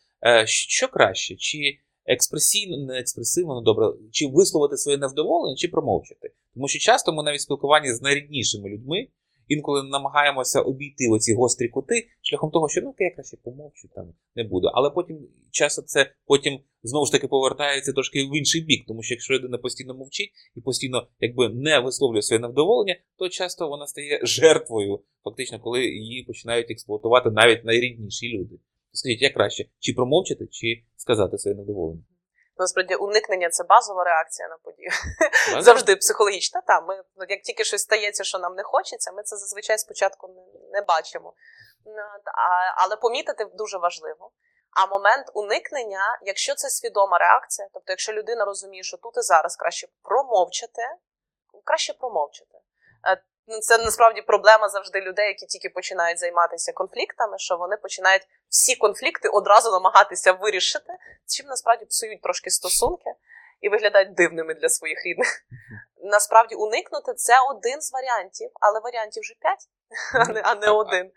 що 0.45 0.87
краще? 0.87 1.35
Чи 1.35 1.57
експресійно, 2.05 2.77
не 2.77 2.99
експресивно, 2.99 3.55
ну 3.55 3.61
добре, 3.61 3.93
чи 4.11 4.27
висловити 4.27 4.77
своє 4.77 4.97
невдоволення, 4.97 5.55
чи 5.55 5.67
промовчати? 5.67 6.31
Тому 6.53 6.67
що 6.67 6.79
часто 6.79 7.13
ми 7.13 7.23
навіть 7.23 7.39
в 7.39 7.43
спілкуванні 7.43 7.93
з 7.93 8.01
найріднішими 8.01 8.69
людьми 8.69 9.07
інколи 9.49 9.83
намагаємося 9.83 10.61
обійти 10.61 11.07
оці 11.11 11.33
гострі 11.33 11.67
кути 11.67 12.07
шляхом 12.21 12.51
того, 12.51 12.69
що 12.69 12.81
ну 12.81 12.95
я 12.99 13.11
краще 13.11 13.37
помовчу, 13.43 13.87
там 13.95 14.13
не 14.35 14.43
буду. 14.43 14.67
Але 14.73 14.89
потім 14.89 15.27
часто 15.51 15.81
це 15.81 16.11
потім 16.25 16.59
знову 16.83 17.05
ж 17.05 17.11
таки 17.11 17.27
повертається 17.27 17.93
трошки 17.93 18.23
в 18.23 18.37
інший 18.37 18.61
бік, 18.61 18.83
тому 18.87 19.03
що 19.03 19.13
якщо 19.13 19.33
людина 19.33 19.57
постійно 19.57 19.93
мовчить 19.93 20.31
і 20.55 20.61
постійно 20.61 21.07
якби 21.19 21.49
не 21.49 21.79
висловлює 21.79 22.21
своє 22.21 22.39
невдоволення, 22.39 22.95
то 23.17 23.29
часто 23.29 23.69
вона 23.69 23.87
стає 23.87 24.19
жертвою, 24.23 24.99
фактично, 25.23 25.59
коли 25.59 25.85
її 25.85 26.23
починають 26.23 26.71
експлуатувати 26.71 27.31
навіть 27.31 27.65
найрідніші 27.65 28.37
люди. 28.37 28.55
Скажіть, 28.91 29.21
як 29.21 29.33
краще, 29.33 29.65
чи 29.79 29.93
промовчати, 29.93 30.47
чи 30.51 30.83
сказати 30.95 31.37
своє 31.37 31.55
невдоволення? 31.55 32.03
Насправді, 32.59 32.95
уникнення 32.95 33.49
це 33.49 33.63
базова 33.63 34.03
реакція 34.03 34.47
на 34.47 34.57
подію. 34.57 34.91
Завжди 35.61 35.95
психологічна. 35.95 36.61
Та 36.61 36.81
ми 36.81 37.03
ну, 37.15 37.25
як 37.29 37.41
тільки 37.41 37.63
щось 37.63 37.81
стається, 37.81 38.23
що 38.23 38.39
нам 38.39 38.55
не 38.55 38.63
хочеться, 38.63 39.11
ми 39.11 39.23
це 39.23 39.37
зазвичай 39.37 39.77
спочатку 39.77 40.27
не, 40.73 40.81
бачимо. 40.81 41.33
Ну, 41.85 41.93
але 42.75 42.95
помітити 42.95 43.45
дуже 43.53 43.77
важливо. 43.77 44.31
А 44.71 44.85
момент 44.85 45.31
уникнення, 45.33 46.19
якщо 46.21 46.55
це 46.55 46.69
свідома 46.69 47.17
реакція, 47.17 47.67
тобто, 47.73 47.91
якщо 47.91 48.13
людина 48.13 48.45
розуміє, 48.45 48.83
що 48.83 48.97
тут 48.97 49.17
і 49.17 49.21
зараз 49.21 49.55
краще 49.55 49.87
промовчати, 50.03 50.81
краще 51.63 51.93
промовчати. 51.93 52.57
Ну, 53.51 53.59
це 53.59 53.77
насправді 53.77 54.21
проблема 54.21 54.69
завжди 54.69 55.01
людей, 55.01 55.27
які 55.27 55.45
тільки 55.45 55.69
починають 55.69 56.19
займатися 56.19 56.71
конфліктами, 56.73 57.37
що 57.37 57.57
вони 57.57 57.77
починають 57.77 58.27
всі 58.49 58.75
конфлікти 58.75 59.29
одразу 59.29 59.71
намагатися 59.71 60.31
вирішити, 60.31 60.93
чим 61.27 61.45
насправді 61.45 61.85
псують 61.85 62.21
трошки 62.21 62.49
стосунки 62.49 63.09
і 63.61 63.69
виглядають 63.69 64.13
дивними 64.13 64.53
для 64.53 64.69
своїх 64.69 65.05
рідних. 65.05 65.41
Насправді 66.03 66.55
уникнути 66.55 67.13
це 67.13 67.33
один 67.49 67.81
з 67.81 67.93
варіантів, 67.93 68.49
але 68.53 68.79
варіантів 68.79 69.21
вже 69.21 69.33
п'ять, 69.39 69.65
а 70.13 70.33
не, 70.33 70.41
а 70.41 70.55
не 70.55 70.69
один. 70.69 71.11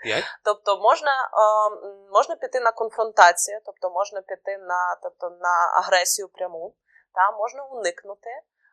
Тобто 0.44 0.76
можна, 0.76 1.10
е, 1.10 1.76
можна 2.12 2.36
піти 2.36 2.60
на 2.60 2.72
конфронтацію, 2.72 3.60
тобто 3.66 3.90
можна 3.90 4.20
піти 4.20 4.58
на, 4.58 4.98
тобто, 5.02 5.30
на 5.30 5.72
агресію 5.74 6.28
пряму, 6.28 6.74
та, 7.14 7.30
можна 7.30 7.64
уникнути, 7.64 8.30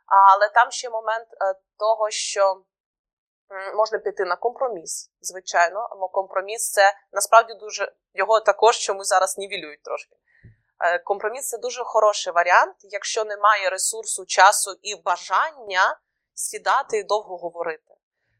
але 0.08 0.50
там 0.50 0.72
ще 0.72 0.90
момент 0.90 1.28
е, 1.42 1.56
того, 1.78 2.10
що 2.10 2.62
можна 3.76 4.00
піти 4.00 4.26
на 4.26 4.36
компроміс, 4.36 5.12
звичайно. 5.22 5.90
Бо 6.00 6.10
компроміс 6.10 6.72
це 6.72 6.94
насправді 7.12 7.54
дуже 7.54 7.92
його 8.14 8.40
також 8.40 8.78
чомусь 8.78 9.08
зараз 9.08 9.38
нівелюють 9.38 9.84
трошки. 9.84 10.16
Е, 10.86 11.00
Компроміс 11.00 11.50
це 11.50 11.58
дуже 11.58 11.84
хороший 11.84 12.34
варіант, 12.34 12.76
якщо 12.84 13.24
немає 13.24 13.70
ресурсу, 13.70 14.26
часу 14.26 14.72
і 14.82 14.96
бажання 14.96 16.00
сідати 16.34 16.98
і 16.98 17.04
довго 17.04 17.38
говорити. 17.38 17.94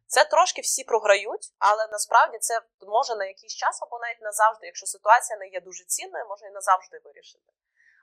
Це 0.08 0.26
трошки 0.26 0.62
всі 0.62 0.84
програють, 0.84 1.54
але 1.60 1.88
насправді 1.92 2.38
це 2.38 2.62
може 2.88 3.16
на 3.16 3.26
якийсь 3.26 3.56
час 3.56 3.82
або 3.82 4.00
навіть 4.00 4.22
назавжди, 4.22 4.66
якщо 4.66 4.86
ситуація 4.86 5.40
не 5.40 5.48
є 5.48 5.62
дуже 5.62 5.84
цінною, 5.86 6.26
може 6.30 6.46
і 6.46 6.52
назавжди 6.52 7.02
вирішити. 7.06 7.52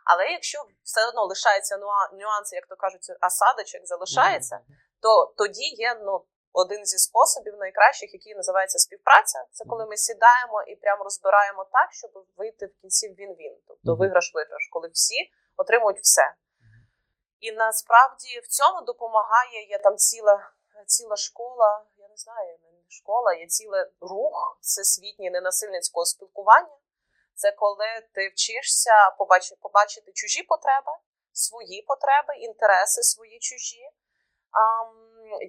Але 0.04 0.26
якщо 0.26 0.58
все 0.82 1.08
одно 1.08 1.24
лишається 1.24 1.76
нюанси, 2.12 2.56
як 2.56 2.66
то 2.66 2.76
кажуть, 2.76 3.02
осадочок 3.26 3.86
залишається, 3.86 4.60
то 5.02 5.34
тоді 5.36 5.64
є 5.64 6.00
ну, 6.04 6.24
один 6.62 6.86
зі 6.86 6.98
способів 6.98 7.54
найкращих, 7.56 8.14
який 8.14 8.34
називається 8.34 8.78
співпраця. 8.78 9.44
Це 9.50 9.64
коли 9.64 9.86
ми 9.86 9.96
сідаємо 9.96 10.62
і 10.62 10.76
прямо 10.76 11.04
розбираємо 11.04 11.64
так, 11.72 11.92
щоб 11.92 12.10
вийти 12.36 12.66
в 12.66 12.80
кінці 12.80 13.08
він-він, 13.18 13.56
тобто 13.68 13.96
виграш-виграш, 13.96 14.64
коли 14.70 14.88
всі 14.88 15.30
отримують 15.56 16.00
все. 16.02 16.34
І 17.40 17.52
насправді 17.52 18.40
в 18.40 18.46
цьому 18.48 18.80
допомагає 18.80 19.68
є 19.68 19.78
там 19.78 19.96
ціла, 19.96 20.50
ціла 20.86 21.16
школа, 21.16 21.84
я 21.96 22.08
не 22.08 22.16
знаю, 22.16 22.58
школа, 22.88 23.34
є 23.34 23.46
цілий 23.46 23.84
рух 24.00 24.58
всесвітній 24.60 25.30
ненасильницького 25.30 26.06
спілкування. 26.06 26.76
Це 27.34 27.52
коли 27.52 28.08
ти 28.14 28.28
вчишся 28.28 29.10
побачити, 29.18 29.56
побачити 29.62 30.12
чужі 30.12 30.42
потреби, 30.42 30.92
свої 31.32 31.82
потреби, 31.82 32.34
інтереси 32.36 33.02
свої 33.02 33.38
чужі, 33.38 33.90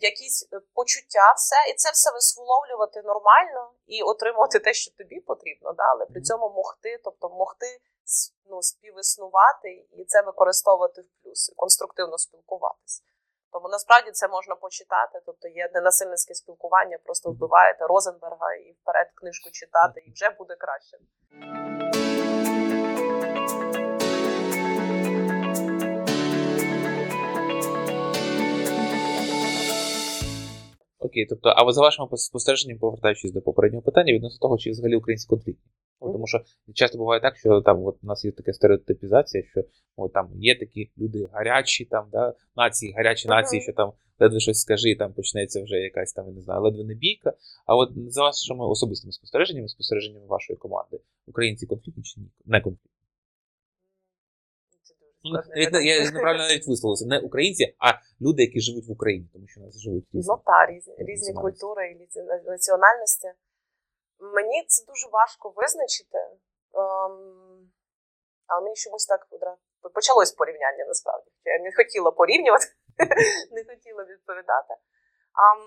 якісь 0.01 0.49
е, 0.53 0.59
почуття, 0.73 1.33
все, 1.35 1.55
і 1.71 1.73
це 1.73 1.91
все 1.91 2.11
висловлювати 2.11 3.01
нормально 3.01 3.71
і 3.87 4.03
отримувати 4.03 4.59
те, 4.59 4.73
що 4.73 4.91
тобі 4.91 5.19
потрібно, 5.19 5.73
да? 5.73 5.83
але 5.83 6.05
при 6.05 6.21
цьому 6.21 6.49
могти, 6.49 7.01
тобто 7.03 7.29
могти 7.29 7.67
ну, 8.49 8.61
співіснувати 8.61 9.87
і 9.91 10.05
це 10.05 10.21
використовувати 10.21 11.01
в 11.01 11.23
плюс, 11.23 11.49
і 11.49 11.53
конструктивно 11.55 12.17
спілкуватися. 12.17 13.03
Тому 13.51 13.69
насправді 13.69 14.11
це 14.11 14.27
можна 14.27 14.55
почитати. 14.55 15.21
Тобто 15.25 15.47
є 15.47 15.71
ненасильницьке 15.73 16.33
спілкування, 16.33 16.97
просто 17.03 17.31
вбиваєте 17.31 17.87
Розенберга 17.87 18.53
і 18.53 18.71
вперед 18.71 19.07
книжку 19.15 19.49
читати, 19.51 20.03
і 20.07 20.11
вже 20.11 20.29
буде 20.29 20.55
краще. 20.55 20.97
Окей, 30.99 31.25
тобто, 31.25 31.49
а 31.49 31.63
ви 31.63 31.73
за 31.73 31.81
вашими 31.81 32.07
пос- 32.07 32.17
спостереженнями, 32.17 32.79
повертаючись 32.79 33.31
до 33.31 33.41
попереднього 33.41 33.81
питання, 33.81 34.13
відносно 34.13 34.39
того, 34.39 34.57
чи 34.57 34.71
взагалі 34.71 34.95
українські 34.95 35.29
конфліктні. 35.29 35.71
Ну, 36.01 36.11
тому 36.13 36.27
що 36.27 36.41
часто 36.73 36.97
буває 36.97 37.21
так, 37.21 37.37
що 37.37 37.61
там 37.61 37.85
от 37.85 37.97
у 38.03 38.07
нас 38.07 38.25
є 38.25 38.31
така 38.31 38.53
стереотипізація, 38.53 39.43
що 39.43 39.63
от, 39.95 40.13
там 40.13 40.29
є 40.35 40.59
такі 40.59 40.91
люди 40.97 41.27
гарячі, 41.33 41.85
там, 41.85 42.07
да, 42.11 42.33
нації, 42.55 42.93
гарячі 42.93 43.27
нації, 43.27 43.61
що 43.61 43.73
там 43.73 43.91
ледве 44.19 44.39
щось 44.39 44.59
скажи, 44.59 44.89
і 44.89 44.95
там 44.95 45.13
почнеться 45.13 45.63
вже 45.63 45.75
якась 45.75 46.13
там, 46.13 46.27
я 46.27 46.33
не 46.33 46.41
знаю, 46.41 46.61
ледве 46.61 46.83
не 46.83 46.93
бійка. 46.95 47.33
А 47.65 47.75
от 47.75 47.89
за 48.07 48.21
вашими 48.21 48.65
особистими 48.65 49.11
спостереженнями, 49.11 49.67
спостереженнями 49.67 50.25
вашої 50.25 50.57
команди, 50.57 50.99
українці 51.27 51.65
конфліктні 51.65 52.03
чи? 52.03 52.21
Не 52.45 52.61
конфліктні? 52.61 52.91
Це 54.83 54.93
дуже 54.93 55.05
Ну, 55.05 55.09
складне 55.09 55.16
навіть, 55.34 55.65
питання. 55.65 55.93
я 55.93 56.12
неправильно 56.12 56.43
навіть 56.48 56.67
висловився. 56.67 57.05
Не 57.05 57.19
українці, 57.19 57.75
а 57.79 57.88
люди, 58.22 58.41
які 58.41 58.60
живуть 58.60 58.88
в 58.88 58.91
Україні, 58.91 59.29
тому 59.34 59.48
що 59.48 59.62
нас 59.62 59.79
живуть 59.79 60.05
різні. 60.13 60.34
Ну 60.34 60.41
та 60.46 60.65
різні, 60.65 60.96
різні 60.98 61.34
культури 61.34 61.91
і 61.91 61.96
національності. 62.46 63.27
Мені 64.19 64.65
це 64.67 64.86
дуже 64.86 65.07
важко 65.12 65.53
визначити. 65.55 66.17
Ем, 66.74 67.72
але 68.48 68.62
мені 68.62 68.75
чомусь 68.75 69.05
так 69.05 69.27
почалось 69.93 70.31
порівняння 70.31 70.86
насправді. 70.88 71.31
Я 71.46 71.60
не 71.60 71.72
хотіла 71.75 72.12
порівнювати, 72.12 72.65
не 73.51 73.63
хотіла 73.69 74.03
відповідати. 74.03 74.74
Мені 75.46 75.62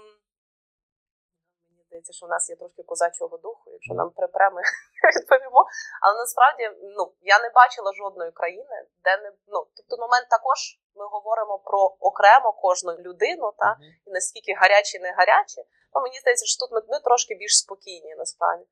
здається, 1.91 2.13
що 2.13 2.27
в 2.27 2.29
нас 2.29 2.51
є 2.51 2.57
трошки 2.57 2.83
козачого 2.83 3.37
духу, 3.37 3.71
якщо 3.71 3.95
нам 3.95 4.11
припре, 4.11 4.51
ми 4.51 4.63
відповімо. 5.17 5.67
Але 6.03 6.15
насправді 6.19 6.65
ну, 6.97 7.13
я 7.21 7.39
не 7.39 7.51
бачила 7.61 7.93
жодної 7.93 8.33
країни, 8.33 8.77
де 9.05 9.17
не 9.23 9.33
ну, 9.53 9.67
тобто 9.77 9.97
момент 10.05 10.27
також 10.37 10.59
ми 10.95 11.07
говоримо 11.07 11.59
про 11.59 11.79
окремо 12.01 12.53
кожну 12.53 12.93
людину, 13.07 13.53
та 13.59 13.77
і 14.07 14.11
наскільки 14.11 14.53
гарячі, 14.61 14.99
не 14.99 15.13
гарячі, 15.13 15.61
то 15.93 16.01
мені 16.01 16.19
здається, 16.19 16.47
що 16.47 16.57
тут 16.61 16.71
ми, 16.75 16.81
ми 16.89 17.01
трошки 17.01 17.35
більш 17.35 17.59
спокійні 17.59 18.15
насправді. 18.15 18.67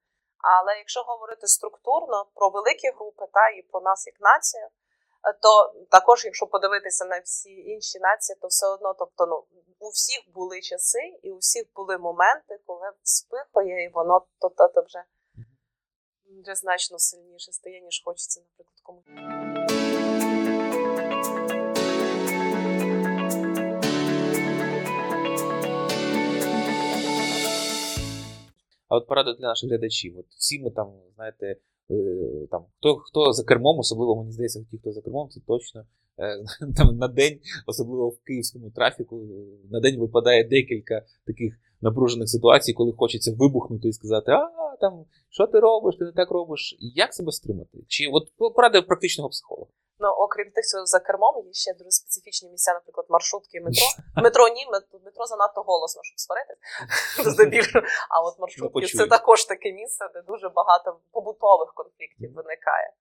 Але 0.54 0.78
якщо 0.78 1.02
говорити 1.02 1.46
структурно 1.46 2.26
про 2.34 2.48
великі 2.48 2.88
групи 2.96 3.24
та 3.32 3.48
і 3.48 3.62
про 3.62 3.80
нас 3.80 4.06
як 4.06 4.16
націю, 4.20 4.68
то 5.32 5.74
також, 5.90 6.24
якщо 6.24 6.46
подивитися 6.46 7.04
на 7.04 7.18
всі 7.18 7.50
інші 7.50 7.98
нації, 7.98 8.36
то 8.40 8.48
все 8.48 8.66
одно, 8.66 8.94
тобто, 8.98 9.26
ну 9.26 9.44
у 9.78 9.88
всіх 9.88 10.20
були 10.34 10.60
часи, 10.60 11.18
і 11.22 11.30
у 11.30 11.38
всіх 11.38 11.64
були 11.76 11.98
моменти, 11.98 12.58
коли 12.66 12.92
вспихує, 13.02 13.84
і 13.84 13.88
воно 13.88 14.26
то, 14.38 14.48
то, 14.48 14.68
то 14.68 14.82
вже, 14.82 15.04
вже 16.42 16.54
значно 16.54 16.98
сильніше 16.98 17.52
стає, 17.52 17.80
ніж 17.80 18.02
хочеться, 18.04 18.40
наприклад, 18.40 18.80
комусь. 18.82 19.04
А 28.88 28.96
от 28.96 29.06
порада 29.06 29.32
для 29.32 29.46
наших 29.46 29.70
глядачів. 29.70 30.18
От 30.18 30.26
всі 30.28 30.60
ми 30.60 30.70
там, 30.70 30.92
знаєте, 31.14 31.56
там 32.50 32.64
хто, 32.78 32.96
хто 32.96 33.32
за 33.32 33.44
кермом, 33.44 33.78
особливо 33.78 34.16
мені 34.16 34.32
здається, 34.32 34.64
ті, 34.70 34.78
хто 34.78 34.92
за 34.92 35.02
кермом, 35.02 35.28
це 35.28 35.40
точно 35.46 35.84
е, 36.18 36.44
там 36.76 36.96
на 36.96 37.08
день, 37.08 37.38
особливо 37.66 38.08
в 38.08 38.18
київському 38.26 38.70
трафіку, 38.70 39.20
е, 39.20 39.68
на 39.70 39.80
день 39.80 40.00
випадає 40.00 40.44
декілька 40.44 41.02
таких 41.26 41.54
напружених 41.80 42.28
ситуацій, 42.28 42.72
коли 42.72 42.92
хочеться 42.92 43.34
вибухнути 43.38 43.88
і 43.88 43.92
сказати, 43.92 44.32
а 44.32 44.76
там 44.80 45.04
що 45.30 45.46
ти 45.46 45.60
робиш, 45.60 45.96
ти 45.96 46.04
не 46.04 46.12
так 46.12 46.30
робиш. 46.30 46.76
Як 46.80 47.14
себе 47.14 47.32
стримати? 47.32 47.78
Чи 47.86 48.04
от 48.12 48.54
порада 48.54 48.82
практичного 48.82 49.30
психолога? 49.30 49.70
Ну, 50.00 50.08
окрім 50.08 50.50
тих, 50.50 50.64
що 50.64 50.84
за 50.84 51.00
кермом, 51.00 51.46
є 51.46 51.52
ще 51.52 51.74
дуже 51.74 51.90
специфічні 51.90 52.50
місця, 52.50 52.72
наприклад, 52.74 53.06
маршрутки, 53.08 53.60
метро. 53.60 53.86
Метро 54.16 54.48
ні, 54.48 54.66
мет- 54.72 55.04
метро 55.04 55.26
занадто 55.26 55.62
голосно, 55.62 56.00
щоб. 56.04 56.18
Здебільшого. 57.32 57.84
А 58.10 58.20
от 58.20 58.38
маршрутки 58.38 58.86
це 58.86 59.06
також 59.06 59.44
таке 59.44 59.72
місце, 59.72 60.08
де 60.14 60.22
дуже 60.22 60.48
багато 60.48 61.00
побутових 61.12 61.72
конфліктів 61.74 62.34
виникає. 62.34 62.92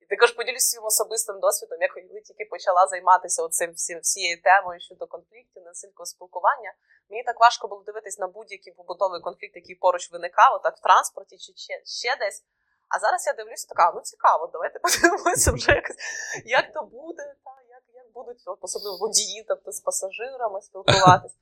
І 0.00 0.06
також 0.06 0.32
поділюсь 0.32 0.66
своїм 0.70 0.84
особистим 0.84 1.40
досвідом, 1.40 1.78
я 1.82 1.88
коли 1.88 2.20
тільки 2.20 2.44
почала 2.50 2.86
займатися 2.86 3.42
оцим 3.42 3.72
всім 3.72 3.98
всією 4.00 4.42
темою 4.42 4.80
щодо 4.80 5.06
конфліктів, 5.06 5.62
насильного 5.62 6.06
спілкування. 6.06 6.72
Мені 7.10 7.22
так 7.22 7.40
важко 7.40 7.68
було 7.68 7.82
дивитись 7.82 8.18
на 8.18 8.26
будь-який 8.28 8.72
побутовий 8.72 9.20
конфлікт, 9.20 9.56
який 9.56 9.74
поруч 9.74 10.12
виникав, 10.12 10.54
отак 10.54 10.76
в 10.76 10.82
транспорті 10.82 11.36
чи 11.38 11.52
ще, 11.56 11.74
ще 11.84 12.16
десь. 12.16 12.44
А 12.90 12.98
зараз 12.98 13.26
я 13.26 13.32
дивлюся, 13.32 13.68
така, 13.68 13.92
ну 13.94 14.00
цікаво, 14.00 14.50
давайте 14.52 14.78
подивимося 14.84 15.52
вже 15.52 15.72
якось, 15.72 15.96
як 16.44 16.72
то 16.72 16.82
буде, 16.82 17.34
та, 17.44 17.50
як, 17.68 17.82
як 17.94 18.12
будуть 18.12 18.42
от, 18.46 18.58
особливо 18.60 18.96
водії, 18.96 19.44
тобто 19.48 19.72
з 19.72 19.80
пасажирами 19.80 20.62
спілкуватись. 20.62 21.36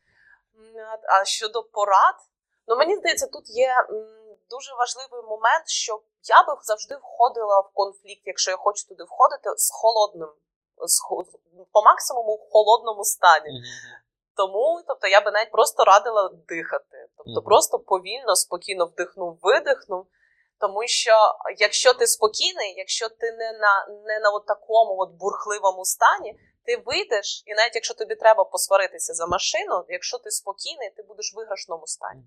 А 1.09 1.25
щодо 1.25 1.63
порад, 1.63 2.15
ну 2.67 2.77
мені 2.77 2.97
здається, 2.97 3.27
тут 3.27 3.51
є 3.51 3.75
дуже 4.51 4.75
важливий 4.75 5.23
момент, 5.23 5.69
що 5.69 6.01
я 6.23 6.43
би 6.43 6.61
завжди 6.63 6.97
входила 6.97 7.61
в 7.61 7.71
конфлікт, 7.75 8.23
якщо 8.25 8.51
я 8.51 8.57
хочу 8.57 8.89
туди 8.89 9.05
входити, 9.05 9.51
з 9.57 9.71
холодним, 9.71 10.33
з, 10.87 11.01
по 11.73 11.83
максимуму 11.83 12.35
в 12.35 12.53
холодному 12.53 13.05
стані. 13.05 13.63
Тому, 14.37 14.83
тобто, 14.87 15.07
я 15.07 15.21
би 15.21 15.31
навіть 15.31 15.53
просто 15.53 15.85
радила 15.85 16.31
дихати. 16.49 17.09
Тобто, 17.17 17.43
просто 17.43 17.79
повільно, 17.79 18.37
спокійно 18.37 18.87
вдихнув, 18.87 19.39
видихнув. 19.43 20.07
Тому 20.61 20.87
що 20.87 21.13
якщо 21.59 21.95
ти 21.95 22.07
спокійний, 22.07 22.75
якщо 22.77 23.09
ти 23.09 23.33
не 23.33 23.53
на 23.53 23.87
не 24.07 24.19
на 24.21 24.31
от 24.31 24.47
такому 24.47 24.97
от 24.99 25.11
бурхливому 25.11 25.85
стані, 25.85 26.39
ти 26.65 26.83
вийдеш, 26.87 27.43
і 27.47 27.55
навіть 27.55 27.75
якщо 27.75 27.95
тобі 27.95 28.15
треба 28.15 28.45
посваритися 28.45 29.15
за 29.15 29.27
машину, 29.27 29.85
якщо 29.89 30.19
ти 30.19 30.31
спокійний, 30.31 30.91
ти 30.97 31.03
будеш 31.03 31.35
в 31.35 31.37
виграшному 31.37 31.87
стані. 31.87 32.23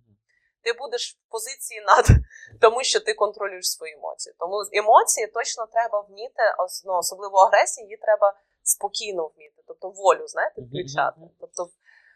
Ти 0.63 0.73
будеш 0.73 1.13
в 1.13 1.31
позиції 1.31 1.81
над 1.81 2.05
тому, 2.61 2.83
що 2.83 3.00
ти 3.00 3.13
контролюєш 3.13 3.71
свої 3.71 3.93
емоції. 3.93 4.35
Тому 4.39 4.55
емоції 4.73 5.27
точно 5.27 5.65
треба 5.65 6.01
вміти, 6.01 6.43
ну, 6.85 6.93
особливо 6.97 7.38
агресії, 7.38 7.85
її 7.85 7.97
треба 7.97 8.33
спокійно 8.63 9.31
вміти, 9.35 9.61
тобто 9.67 9.89
волю, 9.89 10.27
знаєте, 10.27 10.61
включати. 10.61 11.21
Тобто 11.39 11.69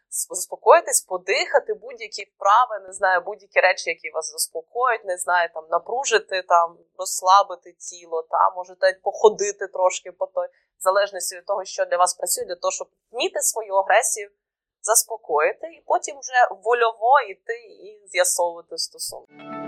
заспокоїтись, 0.10 1.02
подихати, 1.02 1.74
будь-які 1.74 2.24
вправи, 2.36 2.88
не 2.88 2.94
знаю, 2.94 3.22
будь-які 3.22 3.60
речі, 3.60 3.90
які 3.90 4.10
вас 4.10 4.32
заспокоїть, 4.32 5.06
не 5.06 5.18
знаю, 5.18 5.50
там 5.54 5.66
напружити, 5.72 6.42
там 6.42 6.78
розслабити 6.98 7.72
тіло, 7.74 8.22
та 8.32 8.54
може 8.56 8.76
навіть 8.82 9.02
походити 9.02 9.68
трошки 9.68 10.12
по 10.12 10.26
той, 10.26 10.48
в 10.48 10.82
залежності 10.82 11.36
від 11.36 11.46
того, 11.46 11.66
що 11.66 11.86
для 11.86 11.98
вас 11.98 12.14
працює, 12.14 12.46
для 12.46 12.56
того, 12.56 12.72
щоб 12.72 12.88
вміти 13.12 13.42
свою 13.42 13.74
агресію 13.74 14.30
заспокоїти, 14.82 15.68
і 15.68 15.84
потім 15.86 16.16
вже 16.20 16.62
вольово 16.64 17.20
йти 17.30 17.58
і 17.58 18.08
з'ясовувати 18.08 18.78
стосунки. 18.78 19.65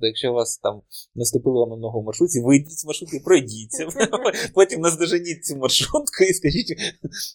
Тобто, 0.00 0.06
якщо 0.06 0.32
вас 0.32 0.58
там 0.58 0.82
наступили 1.14 1.56
вам 1.60 1.70
на 1.70 1.76
ногу 1.76 2.00
в 2.00 2.04
маршрутці, 2.04 2.40
вийдіть 2.40 2.78
з 2.78 2.84
маршрутки, 2.86 3.20
пройдіться. 3.24 3.82
Потім 4.54 4.80
наздоженіть 4.80 5.44
цю 5.46 5.56
маршрутку 5.56 6.24
і 6.30 6.32
скажіть 6.32 6.70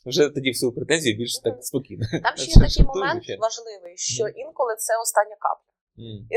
вже 0.06 0.30
тоді 0.36 0.50
всю 0.50 0.72
претензію 0.72 1.18
більш 1.18 1.40
так 1.46 1.56
спокійно. 1.70 2.04
Там 2.12 2.34
ще 2.38 2.52
є 2.52 2.68
такий 2.68 2.86
момент 2.86 3.24
важливий, 3.48 3.94
що 3.98 4.24
інколи 4.28 4.74
це 4.86 4.94
остання 5.04 5.38
капля. 5.46 5.72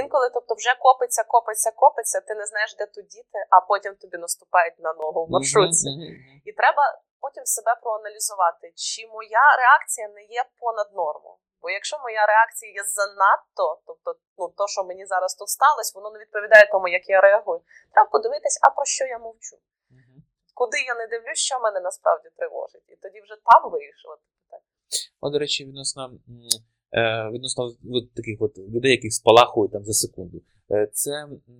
Інколи, 0.00 0.26
тобто, 0.34 0.54
вже 0.60 0.72
копиться, 0.86 1.22
копиться, 1.34 1.70
копиться, 1.82 2.18
ти 2.26 2.32
не 2.40 2.46
знаєш, 2.50 2.70
де 2.78 2.84
тут 2.94 3.06
діти, 3.14 3.38
а 3.54 3.56
потім 3.70 3.92
тобі 4.02 4.16
наступають 4.26 4.78
на 4.86 4.92
ногу 5.00 5.20
в 5.26 5.30
маршрутці. 5.30 5.88
І 6.48 6.50
треба 6.60 6.82
потім 7.20 7.44
себе 7.44 7.72
проаналізувати, 7.82 8.72
чи 8.74 9.00
моя 9.16 9.44
реакція 9.62 10.08
не 10.08 10.22
є 10.22 10.44
понад 10.60 10.88
норму. 10.94 11.38
Бо 11.62 11.70
якщо 11.70 11.98
моя 11.98 12.26
реакція 12.26 12.72
є 12.72 12.84
занадто, 12.84 13.80
тобто 13.86 14.14
ну, 14.38 14.48
то, 14.58 14.66
що 14.66 14.84
мені 14.84 15.06
зараз 15.06 15.34
тут 15.34 15.48
сталося, 15.48 15.92
воно 15.94 16.10
не 16.10 16.18
відповідає 16.18 16.68
тому, 16.72 16.88
як 16.88 17.08
я 17.08 17.20
реагую. 17.20 17.60
Треба 17.92 18.08
подивитись, 18.08 18.58
а 18.62 18.70
про 18.70 18.84
що 18.84 19.04
я 19.04 19.18
мовчу. 19.18 19.56
Мгм. 19.90 20.22
Куди 20.54 20.78
я 20.92 20.94
не 20.94 21.06
дивлюсь, 21.06 21.38
що 21.38 21.60
мене 21.60 21.80
насправді 21.80 22.28
тривожить. 22.36 22.86
І 22.88 22.96
тоді 22.96 23.20
вже 23.20 23.36
там 23.44 23.70
вирішувати. 23.70 24.22
От, 25.20 25.32
до 25.32 25.38
речі, 25.38 25.64
відносно, 25.64 26.10
е, 26.92 27.30
відносно 27.32 27.64
от 27.94 28.14
таких 28.14 28.36
от 28.40 28.58
людей, 28.58 28.90
яких 28.90 29.12
спалахують 29.12 29.72
там 29.72 29.84
за 29.84 29.92
секунду. 29.92 30.38
Е, 30.70 30.86
Це 30.92 31.10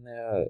е, 0.06 0.48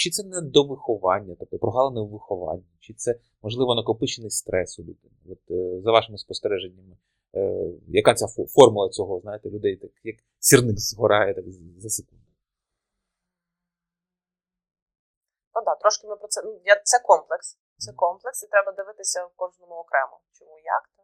чи 0.00 0.10
це 0.10 0.22
не 0.24 0.40
до 0.40 0.64
виховання, 0.64 1.36
тобто 1.38 1.58
прогалини 1.58 2.00
в 2.00 2.08
вихованні, 2.08 2.64
чи 2.80 2.94
це 2.94 3.20
можливо 3.42 3.74
накопичений 3.74 4.30
стрес 4.30 4.78
у 4.78 4.82
людини? 4.82 5.14
От 5.28 5.50
е, 5.50 5.80
за 5.80 5.92
вашими 5.92 6.18
спостереженнями, 6.18 6.96
е, 7.34 7.70
яка 7.88 8.14
ця 8.14 8.26
формула 8.26 8.88
цього, 8.88 9.20
знаєте, 9.20 9.50
людей, 9.50 9.76
так 9.76 9.90
як 10.04 10.16
сірник 10.38 10.78
згорає 10.78 11.34
так 11.34 11.44
за 11.78 11.88
секунду? 11.88 12.24
Ну 15.54 15.62
так, 15.64 15.78
трошки 15.78 16.06
ми 16.06 16.16
про 16.16 16.28
це. 16.28 16.42
ну, 16.44 16.60
Я, 16.64 16.80
це 16.84 16.98
комплекс. 16.98 17.58
Це 17.78 17.92
комплекс, 17.92 18.42
і 18.42 18.46
треба 18.46 18.72
дивитися 18.72 19.24
в 19.24 19.30
кожному 19.36 19.74
окремо. 19.74 20.20
Чому 20.32 20.58
як 20.58 20.90
то. 20.96 21.02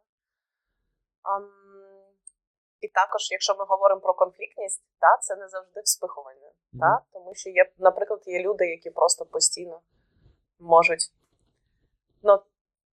І 2.81 2.89
також, 2.89 3.31
якщо 3.31 3.55
ми 3.55 3.65
говоримо 3.65 4.01
про 4.01 4.15
конфліктність, 4.15 4.83
та, 5.01 5.17
це 5.17 5.37
не 5.37 5.49
завжди 5.49 5.81
вспихування. 5.81 6.51
Мгм. 6.73 6.81
Та, 6.81 7.01
тому 7.13 7.35
що 7.35 7.51
є, 7.51 7.73
наприклад, 7.79 8.23
є 8.27 8.43
люди, 8.43 8.67
які 8.67 8.91
просто 8.91 9.27
постійно 9.27 9.81
можуть, 10.59 11.13
ну, 12.23 12.43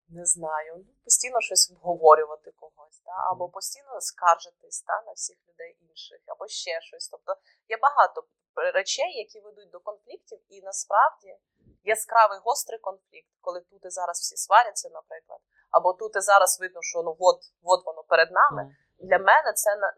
не 0.09 0.25
знаю, 0.25 0.85
постійно 1.03 1.41
щось 1.41 1.71
обговорювати 1.71 2.51
когось, 2.51 2.99
та, 2.99 3.11
або 3.31 3.49
постійно 3.49 4.01
скаржитись 4.01 4.81
та, 4.81 5.03
на 5.05 5.11
всіх 5.11 5.37
людей 5.49 5.77
інших, 5.89 6.19
або 6.27 6.47
ще 6.47 6.81
щось. 6.81 7.07
Тобто 7.09 7.35
є 7.69 7.77
багато 7.77 8.23
речей, 8.55 9.17
які 9.17 9.39
ведуть 9.39 9.69
до 9.69 9.79
конфліктів, 9.79 10.39
і 10.49 10.61
насправді 10.61 11.37
яскравий 11.83 12.39
гострий 12.43 12.79
конфлікт, 12.79 13.29
коли 13.41 13.61
тут 13.61 13.85
і 13.85 13.89
зараз 13.89 14.19
всі 14.19 14.37
сваряться, 14.37 14.89
наприклад, 14.89 15.39
або 15.71 15.93
тут 15.93 16.15
і 16.15 16.21
зараз 16.21 16.59
видно, 16.61 16.81
що 16.81 17.03
ну 17.03 17.15
от, 17.19 17.39
от 17.63 17.85
воно 17.85 18.03
перед 18.03 18.31
нами. 18.31 18.63
Мгм. 18.63 18.75
Для 19.03 19.17
мене 19.17 19.53
це 19.55 19.75
на, 19.75 19.93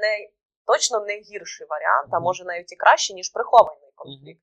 не, 0.00 0.28
точно 0.66 1.00
не 1.00 1.18
гірший 1.18 1.66
варіант, 1.70 2.08
а 2.12 2.20
може 2.20 2.44
навіть 2.44 2.72
і 2.72 2.76
кращий, 2.76 3.16
ніж 3.16 3.30
прихований 3.30 3.92
конфлікт. 3.94 4.42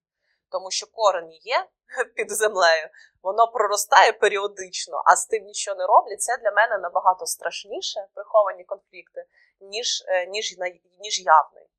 Тому 0.52 0.72
що 0.72 0.88
корені 0.92 1.40
є 1.44 1.68
під 2.16 2.32
землею, 2.32 2.90
воно 3.24 3.48
проростає 3.48 4.12
періодично, 4.12 5.04
а 5.06 5.16
з 5.16 5.26
тим 5.26 5.44
нічого 5.44 5.78
не 5.78 5.86
роблять. 5.86 6.22
Це 6.22 6.38
для 6.38 6.52
мене 6.52 6.78
набагато 6.78 7.26
страшніше 7.26 8.08
приховані 8.14 8.64
конфлікти, 8.64 9.26
ніж, 9.62 10.04
е, 10.08 10.28
ніж, 10.28 10.56
ніж 11.00 11.20
явний. 11.26 11.70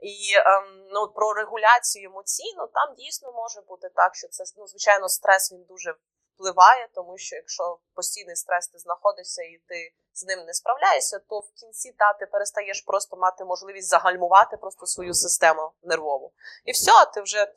І 0.00 0.34
ем, 0.36 0.86
ну, 0.90 1.08
про 1.08 1.32
регуляцію 1.32 2.10
емоційну 2.10 2.66
там 2.66 2.94
дійсно 2.94 3.32
може 3.32 3.60
бути 3.60 3.88
так, 3.94 4.14
що 4.14 4.28
це 4.28 4.44
ну, 4.56 4.66
звичайно 4.66 5.08
стрес 5.08 5.52
він 5.52 5.64
дуже 5.64 5.94
впливає, 6.38 6.88
тому 6.94 7.18
що 7.18 7.36
якщо 7.36 7.78
постійний 7.94 8.36
стрес 8.36 8.68
ти 8.68 8.78
знаходишся 8.78 9.42
і 9.42 9.60
ти 9.68 9.92
з 10.12 10.24
ним 10.24 10.44
не 10.46 10.54
справляєшся, 10.54 11.18
то 11.18 11.38
в 11.38 11.52
кінці 11.52 11.92
та 11.98 12.12
ти 12.12 12.26
перестаєш 12.26 12.80
просто 12.80 13.16
мати 13.16 13.44
можливість 13.44 13.88
загальмувати 13.88 14.56
просто 14.56 14.86
свою 14.86 15.14
систему 15.14 15.72
нервову. 15.82 16.32
І 16.64 16.72
все, 16.72 16.92
ти 17.14 17.20
вже 17.20 17.52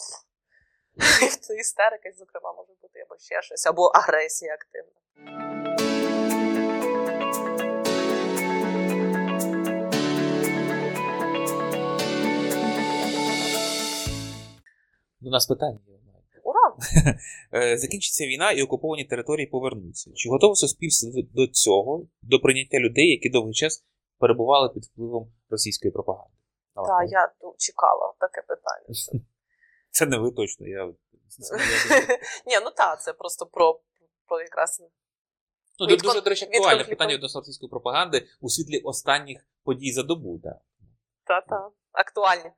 і 1.55 1.59
істерика, 1.59 2.11
зокрема, 2.17 2.53
може 2.53 2.73
бути 2.81 2.99
або 2.99 3.17
ще 3.17 3.41
щось, 3.41 3.65
або 3.65 3.85
агресія 3.85 4.53
активна. 4.53 4.91
До 15.19 15.29
нас 15.29 15.45
питання 15.45 15.79
Закінчиться 17.75 18.25
війна 18.25 18.51
і 18.51 18.61
окуповані 18.61 19.05
території 19.05 19.47
повернуться. 19.47 20.11
Чи 20.15 20.29
готове 20.29 20.55
суспільство 20.55 21.21
до 21.33 21.47
цього, 21.47 22.07
до 22.21 22.39
прийняття 22.39 22.79
людей, 22.79 23.09
які 23.09 23.29
довгий 23.29 23.53
час 23.53 23.85
перебували 24.19 24.69
під 24.69 24.85
впливом 24.85 25.33
російської 25.49 25.91
пропаганди? 25.91 26.33
Так, 26.75 27.11
я 27.11 27.31
чекала 27.57 28.13
таке 28.19 28.41
питання. 28.41 29.23
Це 29.91 30.05
не 30.05 30.17
ви 30.17 30.31
точно. 30.31 30.67
Я... 30.67 30.85
Ні, 32.47 32.59
ну 32.63 32.71
так, 32.77 33.01
це 33.01 33.13
просто 33.13 33.45
про, 33.45 33.81
про 34.27 34.41
якраз 34.41 34.81
Ну, 35.79 35.87
дуже, 35.87 36.21
до 36.21 36.29
речі, 36.29 36.45
актуальне 36.45 36.83
питання 36.83 37.13
відносно 37.13 37.41
російської 37.41 37.69
пропаганди 37.69 38.27
у 38.41 38.49
світлі 38.49 38.79
останніх 38.79 39.45
подій 39.63 39.91
за 39.91 40.03
добу. 40.03 40.41
Да. 41.31 41.41
Та-та, 41.41 41.69
актуальні. 41.91 42.51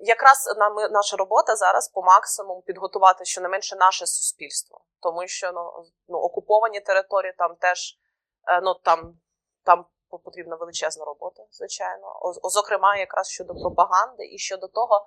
Якраз 0.00 0.54
нам, 0.58 0.74
наша 0.92 1.16
робота 1.16 1.56
зараз 1.56 1.88
по 1.88 2.02
максимуму 2.02 2.62
підготувати 2.62 3.24
щонайменше 3.24 3.76
наше 3.76 4.06
суспільство. 4.06 4.84
Тому 5.00 5.26
що 5.26 5.52
ну, 5.52 5.72
ну, 6.08 6.18
окуповані 6.18 6.80
території 6.80 7.34
там 7.38 7.56
теж 7.56 7.98
е, 8.48 8.60
ну, 8.60 8.74
там, 8.74 9.20
там 9.64 9.86
потрібна 10.24 10.56
величезна 10.56 11.04
робота, 11.04 11.42
звичайно. 11.50 12.18
О, 12.42 12.48
зокрема, 12.48 12.96
якраз 12.96 13.28
щодо 13.28 13.54
пропаганди 13.54 14.24
і 14.26 14.38
щодо 14.38 14.68
того, 14.68 15.06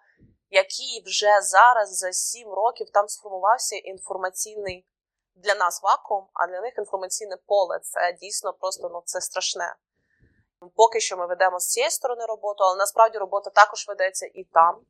який 0.49 1.03
вже 1.05 1.41
зараз 1.41 1.97
за 1.97 2.11
сім 2.13 2.49
років 2.49 2.87
там 2.93 3.07
сформувався 3.07 3.75
інформаційний 3.75 4.87
для 5.35 5.55
нас 5.55 5.83
вакуум, 5.83 6.27
а 6.33 6.47
для 6.47 6.61
них 6.61 6.73
інформаційне 6.77 7.37
поле. 7.45 7.79
Це 7.79 8.13
дійсно 8.21 8.53
просто 8.53 8.89
ну, 8.93 9.01
це 9.05 9.21
страшне. 9.21 9.75
Поки 10.75 10.99
що 10.99 11.17
ми 11.17 11.27
ведемо 11.27 11.59
з 11.59 11.67
цієї 11.67 11.91
сторони 11.91 12.25
роботу, 12.25 12.63
але 12.63 12.77
насправді 12.77 13.17
робота 13.17 13.49
також 13.49 13.87
ведеться 13.87 14.25
і 14.33 14.43
там. 14.43 14.81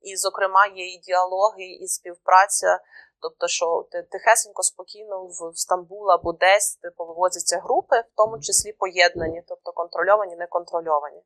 І, 0.00 0.16
зокрема, 0.16 0.66
є 0.66 0.94
і 0.94 0.98
діалоги, 0.98 1.64
і 1.64 1.88
співпраця. 1.88 2.80
Тобто, 3.20 3.48
що 3.48 3.86
ти- 3.90 4.02
тихесенько, 4.02 4.62
спокійно 4.62 5.24
в 5.24 5.50
в 5.50 5.58
Стамбул 5.58 6.10
або 6.10 6.32
десь 6.32 6.76
типу, 6.76 7.04
вивозяться 7.04 7.58
групи, 7.58 8.00
в 8.00 8.16
тому 8.16 8.40
числі 8.40 8.72
поєднані, 8.72 9.42
тобто 9.48 9.72
контрольовані, 9.72 10.36
неконтрольовані. 10.36 11.22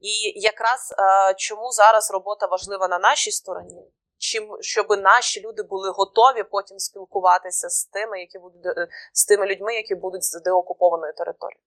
І 0.00 0.40
якраз 0.40 0.94
е, 0.98 1.34
чому 1.34 1.70
зараз 1.70 2.10
робота 2.10 2.46
важлива 2.46 2.88
на 2.88 2.98
нашій 2.98 3.30
стороні, 3.30 3.92
чим 4.18 4.56
щоб 4.60 4.86
наші 4.90 5.40
люди 5.40 5.62
були 5.62 5.90
готові 5.90 6.42
потім 6.42 6.78
спілкуватися 6.78 7.68
з 7.68 7.84
тими, 7.84 8.20
які 8.20 8.38
будуть 8.38 8.66
е, 8.66 8.88
з 9.12 9.26
тими 9.26 9.46
людьми, 9.46 9.74
які 9.74 9.94
будуть 9.94 10.24
з 10.24 10.40
деокупованої 10.40 11.12
території. 11.12 11.60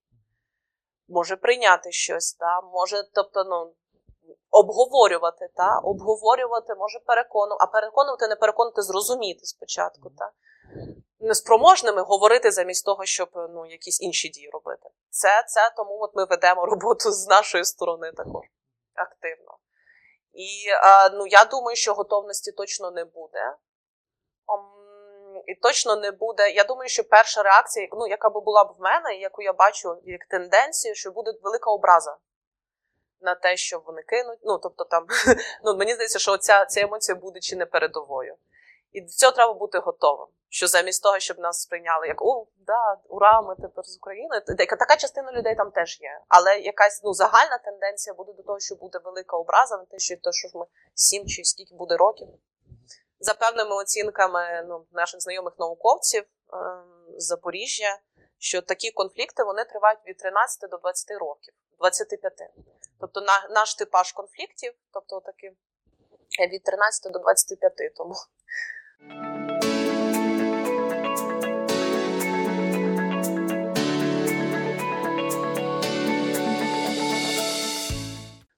Може 1.07 1.35
прийняти 1.35 1.91
щось, 1.91 2.33
та 2.33 2.61
може, 2.61 3.03
тобто, 3.13 3.43
ну 3.43 3.73
обговорювати, 4.49 5.49
та 5.55 5.79
обговорювати, 5.79 6.75
може 6.75 6.99
переконувати, 6.99 7.63
а 7.63 7.71
переконувати, 7.71 8.27
не 8.27 8.35
переконувати, 8.35 8.81
зрозуміти 8.81 9.45
спочатку, 9.45 10.09
та 10.09 10.31
неспроможними 11.19 12.01
говорити 12.01 12.51
замість 12.51 12.85
того, 12.85 13.05
щоб 13.05 13.29
ну 13.33 13.65
якісь 13.65 14.01
інші 14.01 14.29
дії 14.29 14.49
робити. 14.53 14.89
Це 15.09 15.43
це 15.47 15.73
тому, 15.77 15.97
от 16.01 16.15
ми 16.15 16.25
ведемо 16.25 16.65
роботу 16.65 17.11
з 17.11 17.27
нашої 17.27 17.65
сторони 17.65 18.11
також 18.11 18.45
активно. 18.93 19.57
І 20.33 20.69
е, 20.69 21.09
ну 21.09 21.27
я 21.27 21.45
думаю, 21.45 21.75
що 21.75 21.93
готовності 21.93 22.51
точно 22.51 22.91
не 22.91 23.05
буде. 23.05 23.55
І 25.47 25.55
точно 25.55 25.95
не 25.95 26.11
буде. 26.11 26.51
Я 26.51 26.63
думаю, 26.63 26.89
що 26.89 27.03
перша 27.03 27.43
реакція, 27.43 27.87
ну, 27.91 28.07
яка 28.07 28.29
би 28.29 28.41
була 28.41 28.63
б 28.63 28.75
в 28.77 28.81
мене, 28.81 29.15
яку 29.15 29.41
я 29.41 29.53
бачу 29.53 29.97
як 30.03 30.25
тенденцію, 30.25 30.95
що 30.95 31.11
буде 31.11 31.33
велика 31.43 31.71
образа 31.71 32.17
на 33.21 33.35
те, 33.35 33.57
що 33.57 33.79
вони 33.79 34.01
кинуть. 34.01 34.39
Ну, 34.43 34.57
тобто 34.57 34.83
там, 34.83 35.05
ну, 35.63 35.75
мені 35.75 35.93
здається, 35.93 36.19
що 36.19 36.37
ця, 36.37 36.65
ця 36.65 36.81
емоція 36.81 37.15
буде 37.15 37.39
чи 37.39 37.55
не 37.55 37.65
передовою. 37.65 38.35
І 38.91 39.01
до 39.01 39.07
цього 39.07 39.31
треба 39.31 39.53
бути 39.53 39.79
готовим. 39.79 40.27
Що 40.49 40.67
замість 40.67 41.03
того, 41.03 41.19
щоб 41.19 41.39
нас 41.39 41.61
сприйняли 41.61 42.07
як 42.07 42.21
о, 42.21 42.47
да, 42.57 42.97
ура, 43.09 43.41
ми 43.41 43.55
тепер 43.55 43.85
з 43.85 43.97
України. 43.97 44.41
Така, 44.57 44.95
частина 44.95 45.31
людей 45.31 45.55
там 45.55 45.71
теж 45.71 46.01
є. 46.01 46.19
Але 46.27 46.59
якась 46.59 47.01
ну, 47.03 47.13
загальна 47.13 47.57
тенденція 47.57 48.13
буде 48.13 48.33
до 48.33 48.43
того, 48.43 48.59
що 48.59 48.75
буде 48.75 48.99
велика 49.03 49.37
образа 49.37 49.77
на 49.77 49.85
те, 49.85 49.99
що 49.99 50.15
те, 50.15 50.31
що 50.31 50.59
ми 50.59 50.65
сім 50.93 51.25
чи 51.25 51.43
скільки 51.43 51.75
буде 51.75 51.97
років. 51.97 52.27
За 53.25 53.33
певними 53.33 53.75
оцінками 53.75 54.63
ну, 54.67 54.85
наших 54.91 55.21
знайомих 55.21 55.53
науковців 55.59 56.23
ем, 56.53 57.05
з 57.17 57.25
Запоріжжя, 57.25 57.99
що 58.37 58.61
такі 58.61 58.91
конфлікти 58.91 59.43
вони 59.43 59.65
тривають 59.65 59.99
від 60.07 60.17
13 60.17 60.69
до 60.69 60.77
20 60.77 61.11
років, 61.11 61.53
25. 61.79 62.33
Тобто 62.99 63.21
на, 63.21 63.47
наш 63.49 63.75
типаж 63.75 64.11
конфліктів, 64.11 64.73
тобто 64.93 65.19
такі 65.19 65.47
е, 66.39 66.47
від 66.47 66.63
13 66.63 67.13
до 67.13 67.19
25. 67.19 67.73
Тому 67.95 68.13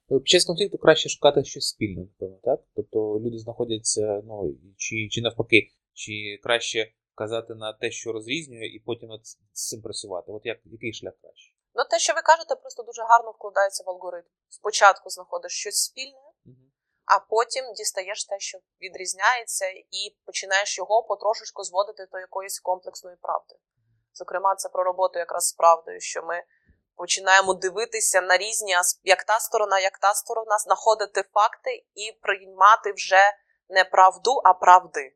Під 0.09 0.27
час 0.27 0.45
конфлікту 0.45 0.77
краще 0.77 1.09
шукати 1.09 1.43
щось 1.43 1.67
спільне, 1.67 2.01
напевно, 2.01 2.39
так? 2.43 2.59
Тобто 2.75 3.19
люди 3.19 3.37
знаходяться, 3.37 4.21
ну, 4.25 4.55
чи, 4.77 5.07
чи 5.11 5.21
навпаки, 5.21 5.67
чи 5.93 6.39
краще 6.43 6.91
казати 7.15 7.55
на 7.55 7.73
те, 7.73 7.91
що 7.91 8.11
розрізнює, 8.11 8.65
і 8.65 8.79
потім 8.79 9.09
над 9.09 9.25
з 9.53 9.67
цим 9.67 9.81
працювати. 9.81 10.31
От 10.31 10.45
як, 10.45 10.59
який 10.65 10.93
шлях 10.93 11.13
краще? 11.21 11.53
ну, 11.77 11.83
те, 11.89 11.99
що 11.99 12.13
ви 12.13 12.21
кажете, 12.21 12.55
просто 12.55 12.83
дуже 12.83 13.01
гарно 13.03 13.31
вкладається 13.31 13.83
в 13.83 13.89
алгоритм. 13.89 14.27
Спочатку 14.49 15.09
знаходиш 15.09 15.51
щось 15.51 15.83
спільне, 15.83 16.27
а 17.05 17.19
потім 17.19 17.73
дістаєш 17.73 18.25
те, 18.25 18.39
що 18.39 18.57
відрізняється, 18.81 19.65
і 19.69 20.15
починаєш 20.25 20.77
його 20.77 21.03
потрошечку 21.03 21.63
зводити 21.63 22.07
до 22.11 22.19
якоїсь 22.19 22.59
комплексної 22.59 23.17
правди. 23.21 23.55
Зокрема, 24.13 24.55
це 24.55 24.69
про 24.69 24.83
роботу 24.83 25.19
якраз 25.19 25.47
з 25.47 25.53
правдою, 25.53 25.99
що 25.99 26.23
ми 26.23 26.43
починаємо 26.97 27.53
дивитися 27.53 28.21
на 28.21 28.37
різні 28.37 28.73
як 29.03 29.23
та 29.23 29.39
сторона, 29.39 29.79
як 29.79 29.97
та 29.97 30.13
сторона, 30.13 30.57
знаходити 30.57 31.23
факти 31.33 31.83
і 31.95 32.11
приймати 32.21 32.91
вже 32.91 33.21
не 33.69 33.83
правду, 33.83 34.31
а 34.43 34.53
правди. 34.53 35.13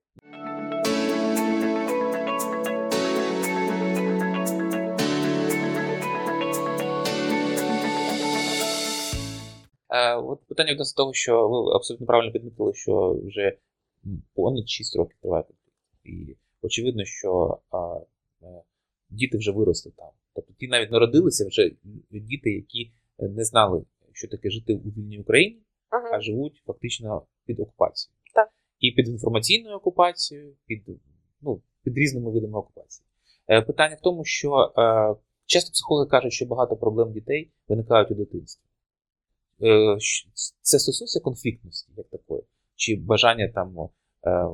Е, 9.89 10.15
от 10.15 10.47
питання 10.47 10.71
відносно 10.71 11.03
того, 11.03 11.13
що 11.13 11.47
ви 11.47 11.75
абсолютно 11.75 12.07
правильно 12.07 12.31
підмітили, 12.31 12.73
що 12.73 13.19
вже 13.25 13.57
понад 14.35 14.69
6 14.69 14.95
років 14.95 15.17
триває 15.21 15.43
конфлікт. 15.43 15.73
І 16.03 16.37
очевидно, 16.61 17.05
що 17.05 17.59
а, 17.71 17.99
е, 18.41 18.63
діти 19.09 19.37
вже 19.37 19.51
виросли 19.51 19.91
там. 19.97 20.09
Тобто 20.35 20.53
ті 20.53 20.67
навіть 20.67 20.91
народилися 20.91 21.47
вже 21.47 21.71
діти, 22.11 22.51
які 22.51 22.91
не 23.19 23.43
знали, 23.43 23.85
що 24.13 24.27
таке 24.27 24.49
жити 24.49 24.73
у 24.73 24.89
вільній 24.89 25.19
Україні, 25.19 25.61
Угу. 25.93 26.13
а 26.13 26.21
живуть 26.21 26.63
фактично 26.65 27.25
під 27.45 27.59
окупацією. 27.59 28.17
Так. 28.35 28.49
І 28.79 28.91
під 28.91 29.07
інформаційною 29.07 29.75
окупацією, 29.75 30.55
під, 30.65 30.83
ну, 31.41 31.61
під 31.83 31.97
різними 31.97 32.31
видами 32.31 32.57
окупації. 32.57 33.05
Е, 33.49 33.61
питання 33.61 33.95
в 33.95 34.01
тому, 34.01 34.25
що 34.25 34.73
е, 34.77 35.15
часто 35.45 35.71
психологи 35.71 36.09
кажуть, 36.09 36.33
що 36.33 36.45
багато 36.45 36.75
проблем 36.75 37.11
дітей 37.11 37.51
виникають 37.67 38.11
у 38.11 38.15
дитинстві. 38.15 38.61
Е, 39.61 39.97
це 40.61 40.79
стосується 40.79 41.19
конфліктності, 41.19 41.91
як 41.97 42.07
такої, 42.09 42.43
чи 42.75 42.95
бажання 42.95 43.51
там 43.55 43.89
е, 44.27 44.47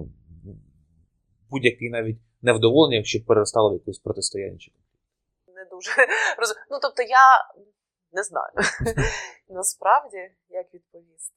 будь-яке 1.50 1.90
навіть 1.90 2.18
невдоволення, 2.42 3.04
щоб 3.04 3.26
переростало 3.26 3.70
в 3.70 3.74
якусь 3.74 4.00
протистояння. 4.00 4.58
чи 4.58 4.72
дуже 5.78 6.08
роз... 6.38 6.56
Ну, 6.70 6.80
тобто, 6.82 7.04
я 7.04 7.48
не 8.12 8.24
знаю 8.24 8.52
насправді, 9.50 10.32
як 10.50 10.74
відповісти. 10.74 11.36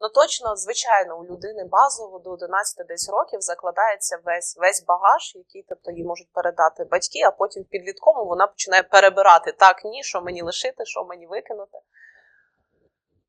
Ну, 0.00 0.08
точно, 0.08 0.56
звичайно, 0.56 1.18
у 1.18 1.24
людини 1.24 1.64
базово 1.64 2.18
до 2.18 2.30
11 2.30 2.86
десь 2.86 3.10
років 3.10 3.40
закладається 3.40 4.18
весь, 4.24 4.56
весь 4.56 4.84
багаж, 4.84 5.32
який 5.34 5.62
тобто, 5.68 5.90
їй 5.90 6.04
можуть 6.04 6.32
передати 6.32 6.84
батьки, 6.84 7.22
а 7.26 7.30
потім 7.30 7.62
в 7.62 7.66
підліткому 7.66 8.24
вона 8.24 8.46
починає 8.46 8.82
перебирати 8.82 9.52
так, 9.52 9.84
ні, 9.84 10.02
що 10.02 10.22
мені 10.22 10.42
лишити, 10.42 10.84
що 10.84 11.04
мені 11.04 11.26
викинути. 11.26 11.78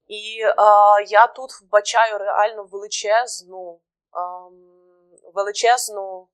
І 0.08 0.42
е, 0.42 0.54
я 1.08 1.28
тут 1.28 1.50
вбачаю 1.62 2.18
реально 2.18 2.64
величезну, 2.64 3.80
ем, 4.16 4.78
величезну 5.34 6.28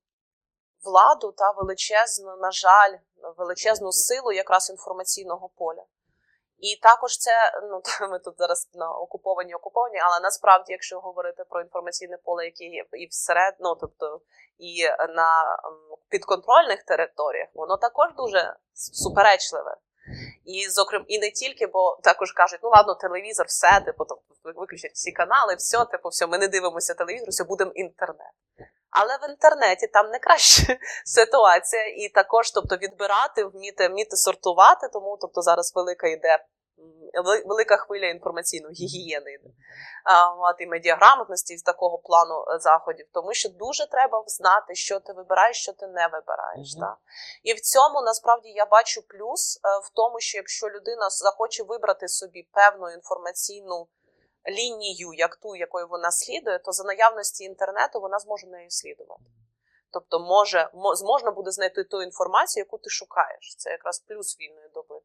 владу 0.84 1.32
та 1.32 1.52
величезну, 1.52 2.38
на 2.38 2.52
жаль, 2.52 2.97
величезну 3.38 3.91
силу 3.91 4.32
якраз 4.32 4.69
інформаційного 4.69 5.50
поля. 5.50 5.84
І 6.58 6.76
також 6.82 7.17
це, 7.17 7.32
ну 7.69 7.82
ми 8.10 8.19
тут 8.19 8.36
зараз 8.38 8.69
на 8.74 8.91
окуповані 8.91 9.56
окуповані, 9.56 10.00
але 10.00 10.19
насправді, 10.19 10.72
якщо 10.72 11.00
говорити 11.00 11.43
про 11.50 11.62
інформаційне 11.62 12.17
поле, 12.17 12.46
яке 12.46 12.63
є 12.63 12.86
і 12.93 13.08
всеред, 13.08 13.56
ну 13.60 13.76
тобто 13.76 14.22
і 14.58 14.84
на 15.15 15.58
підконтрольних 16.10 16.84
територіях, 16.84 17.50
воно 17.54 17.78
також 17.78 18.08
дуже 18.17 18.56
суперечливе. 18.74 19.78
І 20.46 20.69
зокрема, 20.69 21.06
і 21.08 21.19
не 21.19 21.32
тільки, 21.32 21.67
бо 21.67 22.00
також 22.04 22.32
кажуть, 22.32 22.60
ну 22.63 22.69
ладно, 22.69 22.96
телевізор, 22.96 23.46
все, 23.46 23.82
типу, 23.86 24.06
виключать 24.43 24.91
всі 24.93 25.12
канали, 25.12 25.56
все, 25.56 25.86
типу, 25.86 26.10
все, 26.10 26.28
ми 26.28 26.38
не 26.38 26.48
дивимося 26.48 26.93
телевізор, 26.93 27.30
все 27.30 27.43
будемо 27.43 27.72
інтернет. 27.72 28.34
Але 28.95 29.17
в 29.17 29.29
інтернеті 29.29 29.88
там 29.88 30.10
не 30.10 30.19
краща 30.19 30.77
ситуація, 31.06 31.88
і 31.88 32.10
також, 32.10 32.51
тобто, 32.51 32.75
відбирати, 32.75 33.45
вміти, 33.45 33.88
вміти 33.88 34.15
сортувати, 34.15 34.88
тому 34.93 35.17
тобто 35.21 35.41
зараз 35.41 35.73
велика 35.75 36.08
йде 36.08 36.39
велика 37.45 37.77
хвиля 37.77 38.08
інформаційної 38.08 38.75
гігієни 38.75 39.34
йде. 39.34 39.49
І 40.60 40.67
медіаграмотності 40.67 41.58
з 41.58 41.63
такого 41.63 41.97
плану 41.97 42.36
е, 42.36 42.60
заходів, 42.60 43.06
тому 43.13 43.34
що 43.34 43.49
дуже 43.49 43.89
треба 43.89 44.23
знати, 44.27 44.75
що 44.75 44.99
ти 44.99 45.13
вибираєш, 45.13 45.58
що 45.58 45.73
ти 45.73 45.88
не 45.88 46.08
вибираєш. 46.08 46.75
Мгм. 46.75 46.88
Так. 46.88 46.97
І 47.43 47.53
в 47.53 47.60
цьому 47.60 48.01
насправді 48.01 48.49
я 48.49 48.65
бачу 48.65 49.01
плюс 49.01 49.58
е, 49.58 49.60
в 49.84 49.89
тому, 49.95 50.19
що 50.19 50.38
якщо 50.38 50.69
людина 50.69 51.10
захоче 51.10 51.63
вибрати 51.63 52.08
собі 52.08 52.47
певну 52.53 52.89
інформаційну 52.89 53.88
лінію, 54.49 55.13
як 55.13 55.36
ту, 55.36 55.56
якою 55.56 55.88
вона 55.88 56.12
слідує, 56.12 56.60
то 56.60 56.71
за 56.71 56.84
наявності 56.84 57.43
інтернету 57.43 57.99
вона 57.99 58.19
зможе 58.19 58.47
нею 58.47 58.71
слідувати. 58.71 59.23
Тобто, 59.91 60.19
може, 60.19 60.69
мо- 60.73 60.95
зможна 60.95 61.32
буде 61.32 61.51
знайти 61.51 61.84
ту 61.84 62.01
інформацію, 62.01 62.62
яку 62.62 62.77
ти 62.77 62.89
шукаєш. 62.89 63.56
Це 63.58 63.69
якраз 63.69 63.99
плюс 63.99 64.39
вільної 64.39 64.69
доби. 64.73 65.01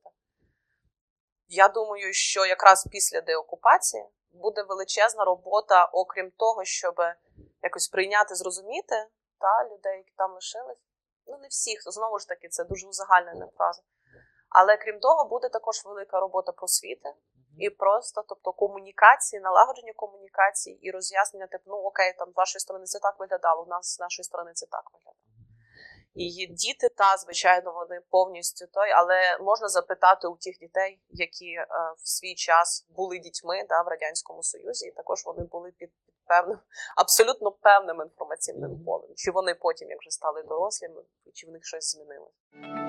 Я 1.48 1.68
думаю, 1.68 2.12
що 2.12 2.46
якраз 2.46 2.88
після 2.90 3.20
деокупації 3.20 4.04
буде 4.30 4.62
величезна 4.62 5.24
робота, 5.24 5.84
окрім 5.84 6.30
того, 6.30 6.64
щоб 6.64 6.94
якось 7.62 7.88
прийняти, 7.88 8.34
зрозуміти 8.34 9.06
та, 9.38 9.64
людей, 9.64 9.96
які 9.96 10.12
там 10.16 10.34
лишились. 10.34 10.78
Ну, 11.26 11.38
не 11.38 11.48
всіх, 11.48 11.82
знову 11.82 12.18
ж 12.18 12.28
таки, 12.28 12.48
це 12.48 12.64
дуже 12.64 12.86
узагальнена 12.86 13.48
фраза. 13.56 13.82
Але 14.48 14.76
крім 14.76 15.00
того, 15.00 15.24
буде 15.24 15.48
також 15.48 15.84
велика 15.84 16.20
робота 16.20 16.52
просвіти 16.52 17.14
і 17.58 17.70
просто, 17.70 18.24
тобто 18.28 18.52
комунікації, 18.52 19.40
налагодження 19.40 19.92
комунікації 19.96 20.78
і 20.82 20.90
роз'яснення, 20.90 21.46
типу, 21.46 21.64
ну 21.66 21.76
окей, 21.76 22.14
там 22.18 22.32
з 22.32 22.36
вашої 22.36 22.60
сторони 22.60 22.84
це 22.84 22.98
так 22.98 23.16
виглядало, 23.18 23.62
у 23.62 23.66
нас 23.66 23.94
з 23.94 24.00
нашої 24.00 24.24
сторони 24.24 24.52
це 24.54 24.66
так 24.66 24.84
виглядало. 24.92 25.14
І 26.14 26.46
діти, 26.46 26.88
та 26.88 27.16
звичайно, 27.16 27.72
вони 27.72 28.00
повністю 28.10 28.66
той, 28.66 28.90
але 28.90 29.38
можна 29.40 29.68
запитати 29.68 30.28
у 30.28 30.36
тих 30.36 30.58
дітей, 30.58 31.02
які 31.08 31.50
е, 31.52 31.66
в 31.98 32.08
свій 32.08 32.34
час 32.34 32.86
були 32.90 33.18
дітьми 33.18 33.66
да, 33.68 33.82
в 33.82 33.88
радянському 33.88 34.42
союзі, 34.42 34.88
і 34.88 34.90
також 34.90 35.24
вони 35.26 35.42
були 35.42 35.72
під, 35.78 35.90
певним, 36.28 36.58
абсолютно 36.96 37.52
певним 37.52 38.00
інформаційним 38.00 38.84
полем. 38.84 39.10
Чи 39.16 39.30
вони 39.30 39.54
потім, 39.54 39.90
як 39.90 40.00
вже 40.00 40.10
стали 40.10 40.42
дорослими, 40.42 41.02
чи 41.34 41.46
в 41.46 41.50
них 41.50 41.64
щось 41.64 41.96
змінилося. 41.96 42.87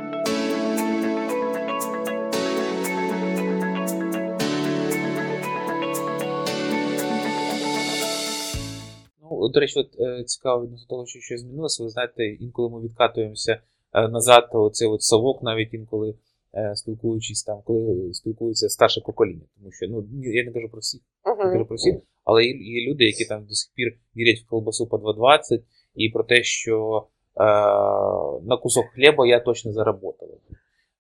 Ну, 9.40 9.50
до 9.50 9.60
речі, 9.60 9.80
от 9.80 10.00
е, 10.00 10.24
цікаво 10.24 10.64
відносно 10.64 10.88
того, 10.90 11.06
що 11.06 11.20
щось 11.20 11.42
змінилося. 11.42 11.84
Ви 11.84 11.90
знаєте, 11.90 12.26
інколи 12.26 12.70
ми 12.70 12.82
відкатуємося 12.82 13.60
е, 13.94 14.08
назад, 14.08 14.50
оцей 14.54 14.88
от 14.88 15.04
совок, 15.04 15.44
навіть 15.44 15.74
інколи 15.74 16.16
е, 16.56 16.76
спілкуючись 16.76 17.44
там, 17.44 17.60
коли 17.66 18.14
спілкується 18.14 18.70
старше 18.70 19.02
покоління. 19.02 19.46
Тому 19.58 19.72
що 19.72 19.88
ну 19.90 20.08
я 20.22 20.44
не 20.44 20.52
кажу 20.52 20.70
про 20.70 20.80
всіх, 20.80 21.02
я 21.26 21.36
кажу 21.36 21.66
про 21.66 21.76
всіх, 21.76 21.96
але 22.24 22.46
є, 22.46 22.92
люди, 22.92 23.04
які 23.04 23.26
там 23.26 23.46
до 23.46 23.54
сих 23.54 23.72
пір 23.76 23.98
вірять 24.18 24.40
в 24.40 24.50
колбасу 24.50 24.88
по 24.88 24.98
2,20 24.98 25.62
і 25.96 26.10
про 26.10 26.24
те, 26.24 26.44
що 26.44 27.06
е, 27.38 27.44
на 28.44 28.58
кусок 28.62 28.86
хліба 28.96 29.28
я 29.28 29.40
точно 29.40 29.74
заработав. 29.74 30.30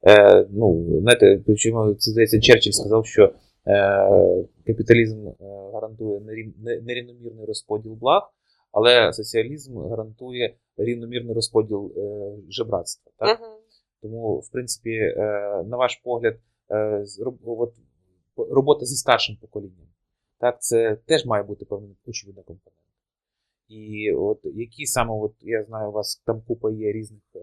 Е, 0.07 0.45
ну, 0.49 0.85
знаєте, 1.01 1.43
це 1.97 2.11
здається, 2.11 2.39
Черчилль 2.39 2.71
сказав, 2.71 3.05
що 3.05 3.33
капіталізм 4.65 5.27
е, 5.27 5.33
гарантує 5.73 6.19
нерівномірний 6.59 7.45
розподіл 7.45 7.93
благ, 7.93 8.33
але 8.71 9.13
соціалізм 9.13 9.77
гарантує 9.77 10.55
рівномірний 10.77 11.35
розподіл 11.35 11.93
е, 11.97 12.31
жебратства. 12.49 13.11
Так? 13.17 13.39
Тому, 14.01 14.39
в 14.39 14.51
принципі, 14.51 14.91
е, 14.91 15.13
на 15.67 15.77
ваш 15.77 15.95
погляд, 16.03 16.39
е, 16.71 17.05
робота 18.37 18.85
зі 18.85 18.95
старшим 18.95 19.35
поколінням, 19.35 19.87
так, 20.39 20.61
це 20.61 20.95
теж 21.05 21.25
має 21.25 21.43
бути 21.43 21.65
певна 21.65 21.87
очевидна 22.07 22.43
компонент. 22.43 22.78
І 23.69 24.11
от 24.11 24.39
які 24.43 24.85
саме, 24.85 25.13
от 25.13 25.33
я 25.41 25.63
знаю, 25.63 25.89
у 25.89 25.91
вас 25.91 26.21
там 26.25 26.41
купа 26.47 26.71
є 26.71 26.91
різних 26.91 27.21
е, 27.35 27.39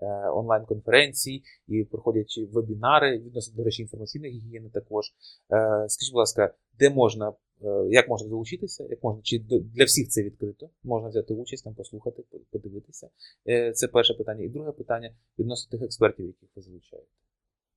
е, 0.00 0.30
онлайн-конференцій 0.30 1.42
і 1.68 1.84
проходять 1.84 2.40
вебінари 2.52 3.18
відносно, 3.18 3.56
до 3.56 3.64
речі, 3.64 3.82
інформаційної 3.82 4.32
гігієни 4.32 4.70
також. 4.70 5.06
Е, 5.06 5.88
скажіть, 5.88 6.12
будь 6.12 6.18
ласка, 6.18 6.54
де 6.78 6.90
можна, 6.90 7.32
е, 7.64 7.86
як 7.90 8.08
можна 8.08 8.28
долучитися, 8.28 8.86
як 8.90 9.04
можна, 9.04 9.22
чи 9.22 9.38
для 9.48 9.84
всіх 9.84 10.08
це 10.08 10.22
відкрито? 10.22 10.70
Можна 10.82 11.08
взяти 11.08 11.34
участь, 11.34 11.64
там 11.64 11.74
послухати, 11.74 12.24
подивитися. 12.50 13.08
Е, 13.48 13.72
це 13.72 13.88
перше 13.88 14.14
питання. 14.14 14.44
І 14.44 14.48
друге 14.48 14.72
питання 14.72 15.14
відносно 15.38 15.70
тих 15.70 15.82
експертів, 15.82 16.26
яких 16.26 16.48
ви 16.56 16.62
залучаєте. 16.62 17.08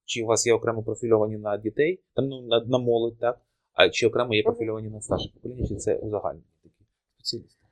Чи 0.06 0.24
у 0.24 0.26
вас 0.26 0.48
є 0.48 0.54
окремо 0.54 0.84
профільовані 0.84 1.38
на 1.38 1.58
дітей, 1.58 2.02
там 2.14 2.28
ну, 2.28 2.42
на, 2.42 2.66
на 2.66 2.78
молодь, 2.78 3.20
так? 3.20 3.42
А 3.74 3.90
чи 3.90 4.08
окремо 4.08 4.34
є 4.34 4.44
профільовані 4.44 4.90
на 4.90 5.02
старше 5.02 5.30
покоління, 5.34 5.68
чи 5.68 5.76
це 5.76 5.96
узагальнені 5.96 6.46
такі 6.64 6.86
спеціалісти? 7.18 7.63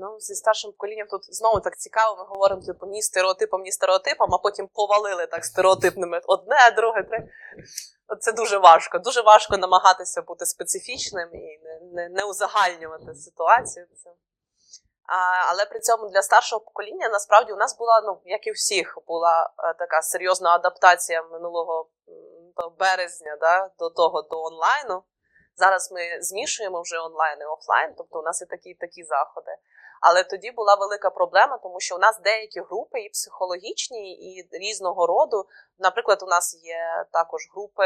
Ну, 0.00 0.20
зі 0.20 0.34
старшим 0.34 0.72
поколінням 0.72 1.06
тут 1.06 1.34
знову 1.34 1.60
так 1.60 1.76
цікаво, 1.76 2.16
ми 2.16 2.24
говоримо 2.24 2.62
типу 2.62 2.86
ні 2.86 3.02
стереотипом, 3.02 3.62
ні 3.62 3.72
стереотипом, 3.72 4.34
а 4.34 4.38
потім 4.38 4.68
повалили 4.68 5.26
так 5.26 5.44
стереотипними 5.44 6.20
одне, 6.26 6.70
друге, 6.76 7.02
третє. 7.02 7.28
Це 8.20 8.32
дуже 8.32 8.58
важко. 8.58 8.98
Дуже 8.98 9.22
важко 9.22 9.56
намагатися 9.56 10.22
бути 10.22 10.46
специфічним 10.46 11.28
і 11.34 11.60
не, 11.64 11.80
не, 11.92 12.08
не 12.08 12.24
узагальнювати 12.24 13.14
ситуацію. 13.14 13.86
А, 15.06 15.50
але 15.50 15.64
при 15.64 15.80
цьому 15.80 16.08
для 16.08 16.22
старшого 16.22 16.60
покоління 16.60 17.08
насправді 17.08 17.52
у 17.52 17.56
нас 17.56 17.78
була, 17.78 18.00
ну 18.06 18.20
як 18.24 18.46
і 18.46 18.50
всіх, 18.50 18.98
була 19.06 19.50
е, 19.58 19.74
така 19.78 20.02
серйозна 20.02 20.54
адаптація 20.54 21.22
минулого 21.22 21.88
березня 22.78 23.36
да, 23.40 23.70
до 23.78 23.90
того 23.90 24.22
до 24.22 24.42
онлайну. 24.42 25.02
Зараз 25.56 25.92
ми 25.92 26.00
змішуємо 26.22 26.82
вже 26.82 26.98
онлайн 26.98 27.38
і 27.40 27.44
офлайн, 27.44 27.94
тобто 27.98 28.18
у 28.18 28.22
нас 28.22 28.42
і 28.42 28.46
такі, 28.46 28.74
такі 28.74 29.04
заходи. 29.04 29.56
Але 30.00 30.24
тоді 30.24 30.50
була 30.50 30.74
велика 30.74 31.10
проблема, 31.10 31.58
тому 31.58 31.80
що 31.80 31.96
у 31.96 31.98
нас 31.98 32.20
деякі 32.20 32.60
групи 32.60 33.00
і 33.00 33.08
психологічні, 33.08 34.12
і 34.12 34.48
різного 34.52 35.06
роду. 35.06 35.46
Наприклад, 35.78 36.22
у 36.22 36.26
нас 36.26 36.60
є 36.62 37.06
також 37.12 37.48
групи 37.54 37.84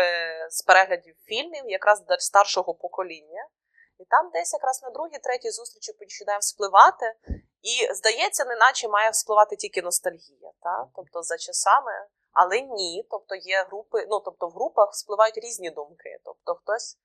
з 0.51 0.63
переглядів 0.63 1.15
фільмів, 1.25 1.71
якраз 1.71 2.05
для 2.05 2.19
старшого 2.19 2.75
покоління. 2.75 3.49
І 3.99 4.05
там 4.05 4.31
десь 4.33 4.53
якраз 4.53 4.83
на 4.83 4.91
другій, 4.91 5.19
третій 5.19 5.51
зустрічі 5.51 5.93
починає 5.93 6.39
вспливати. 6.39 7.15
І 7.63 7.95
здається, 7.95 8.45
неначе 8.45 8.89
має 8.89 9.11
вспливати 9.11 9.57
тільки 9.57 9.83
ностальгія, 9.83 10.51
та? 10.63 10.87
тобто 10.97 11.23
за 11.23 11.37
часами. 11.39 11.93
Але 12.33 12.61
ні, 12.61 13.07
тобто 13.11 13.35
є 13.35 13.67
групи, 13.71 14.07
ну 14.11 14.21
тобто 14.21 14.49
в 14.49 14.51
групах 14.51 14.91
вспливають 14.93 15.39
різні 15.39 15.71
думки. 15.71 16.19
Тобто 16.25 16.55
хтось 16.55 16.99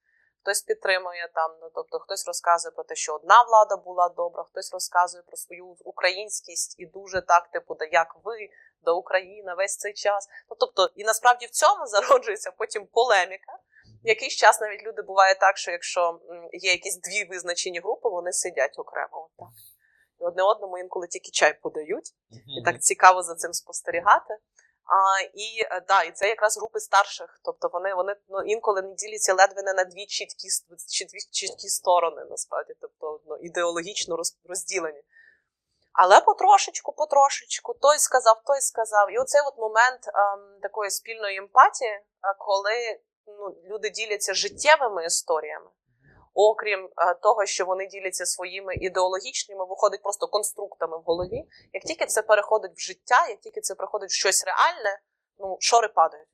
хтось 0.47 0.62
підтримує 0.62 1.29
там, 1.33 1.57
ну 1.62 1.69
тобто 1.75 1.99
хтось 1.99 2.27
розказує 2.27 2.71
про 2.71 2.83
те, 2.83 2.95
що 2.95 3.15
одна 3.15 3.43
влада 3.43 3.77
була 3.77 4.10
добра, 4.10 4.43
хтось 4.43 4.73
розказує 4.73 5.23
про 5.27 5.38
свою 5.38 5.65
українськість 5.65 6.79
і 6.79 6.86
дуже 6.86 7.21
так, 7.21 7.51
типу, 7.51 7.75
да 7.75 7.86
як 7.91 8.15
ви 8.23 8.49
до 8.81 8.97
України 8.97 9.53
весь 9.57 9.77
цей 9.77 9.93
час. 9.93 10.27
Ну 10.49 10.57
тобто, 10.60 10.89
і 10.95 11.03
насправді 11.03 11.45
в 11.45 11.49
цьому 11.49 11.86
зароджується 11.88 12.51
потім 12.51 12.88
полеміка. 12.88 13.53
Якийсь 14.03 14.36
час 14.36 14.62
навіть 14.62 14.83
люди 14.83 15.01
буває 15.01 15.36
так, 15.36 15.57
що 15.57 15.71
якщо 15.71 16.19
є 16.51 16.71
якісь 16.71 16.99
дві 17.01 17.25
визначені 17.29 17.79
групи, 17.79 18.10
вони 18.10 18.31
сидять 18.31 18.79
окремо. 18.79 19.29
Так. 19.38 19.47
І 20.19 20.23
одне 20.23 20.43
одному 20.43 20.77
інколи 20.77 21.07
тільки 21.07 21.31
чай 21.31 21.60
подають, 21.62 22.12
і 22.60 22.63
так 22.65 22.81
цікаво 22.81 23.23
за 23.23 23.36
цим 23.36 23.53
спостерігати. 23.53 24.38
А, 24.88 25.21
і 25.34 25.62
е, 25.71 25.82
да, 25.88 26.04
і 26.04 26.12
це 26.12 26.28
якраз 26.28 26.58
групи 26.58 26.80
старших. 26.80 27.39
Тобто 27.43 27.69
вони, 27.73 27.93
вони 27.93 28.15
ну, 28.30 28.41
інколи 28.41 28.82
не 28.82 28.93
діляться 28.93 29.34
ледве 29.34 29.62
не 29.63 29.73
на 29.73 29.84
дві 29.84 30.06
чіткі, 30.06 30.47
дві 31.12 31.19
чіткі 31.32 31.67
сторони, 31.67 32.26
насправді, 32.30 32.73
тобто 32.82 33.19
ну, 33.26 33.38
ідеологічно 33.38 34.17
розділені. 34.50 35.04
Але 35.93 36.21
потрошечку, 36.21 36.93
потрошечку, 36.93 37.73
той 37.73 38.00
сказав, 38.00 38.41
той 38.45 38.62
сказав. 38.62 39.12
І 39.12 39.17
оцей 39.17 39.41
от 39.45 39.58
момент 39.58 40.02
ем, 40.08 40.60
такої 40.62 40.91
спільної 40.91 41.38
емпатії, 41.38 41.91
е, 41.91 42.04
коли 42.39 43.00
ну, 43.26 43.56
люди 43.65 43.89
діляться 43.89 44.34
життєвими 44.34 45.06
історіями, 45.06 45.69
окрім 46.38 46.86
е, 46.86 47.13
того, 47.13 47.45
що 47.45 47.65
вони 47.65 47.88
діляться 47.88 48.26
своїми 48.26 48.76
ідеологічними, 48.76 49.65
виходить 49.65 50.04
просто 50.04 50.28
конструктами 50.28 50.97
в 50.97 51.02
голові. 51.02 51.43
Як 51.73 51.84
тільки 51.84 52.06
це 52.06 52.21
переходить 52.21 52.71
в 52.76 52.80
життя, 52.80 53.28
як 53.30 53.39
тільки 53.39 53.62
це 53.62 53.76
переходить 53.76 54.10
в 54.10 54.13
щось 54.13 54.45
реальне, 54.45 55.00
ну 55.39 55.58
шори 55.60 55.88
падають. 55.88 56.28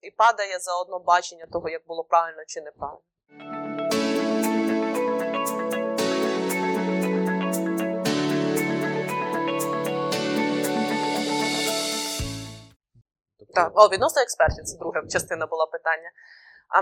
І 0.00 0.10
падає 0.10 0.58
заодно 0.58 0.98
бачення 0.98 1.46
того, 1.52 1.68
як 1.68 1.86
було 1.86 2.04
правильно 2.04 2.42
чи 2.46 2.60
неправильно. 2.60 3.02
Тобто, 13.38 13.54
Так, 13.54 13.72
о, 13.74 13.88
відносно 13.88 14.22
експертів, 14.22 14.64
це 14.64 14.78
друга 14.78 15.02
частина 15.10 15.46
була 15.46 15.66
питання. 15.66 16.10
А, 16.68 16.80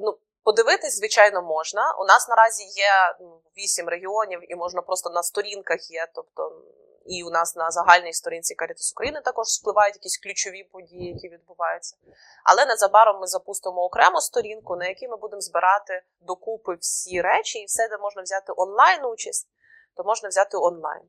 ну, 0.00 0.18
подивитись, 0.44 0.96
звичайно, 0.96 1.42
можна. 1.42 1.94
У 2.00 2.04
нас 2.04 2.28
наразі 2.28 2.64
є 2.64 3.16
ну, 3.20 3.42
вісім 3.58 3.88
регіонів, 3.88 4.52
і 4.52 4.54
можна 4.54 4.82
просто 4.82 5.10
на 5.10 5.22
сторінках 5.22 5.90
є. 5.90 6.06
Тобто, 6.14 6.62
і 7.06 7.24
у 7.24 7.30
нас 7.30 7.56
на 7.56 7.70
загальній 7.70 8.12
сторінці 8.12 8.54
Caritas 8.54 8.92
України 8.94 9.20
також 9.20 9.46
спливають 9.46 9.94
якісь 9.94 10.18
ключові 10.18 10.64
події, 10.72 11.12
які 11.12 11.28
відбуваються. 11.28 11.96
Але 12.44 12.66
незабаром 12.66 13.20
ми 13.20 13.26
запустимо 13.26 13.82
окрему 13.82 14.20
сторінку, 14.20 14.76
на 14.76 14.88
якій 14.88 15.08
ми 15.08 15.16
будемо 15.16 15.40
збирати 15.40 16.02
докупи 16.20 16.74
всі 16.80 17.20
речі, 17.20 17.58
і 17.58 17.64
все, 17.64 17.88
де 17.88 17.98
можна 17.98 18.22
взяти 18.22 18.52
онлайн 18.56 19.04
участь, 19.04 19.48
то 19.96 20.04
можна 20.04 20.28
взяти 20.28 20.56
онлайн. 20.56 21.02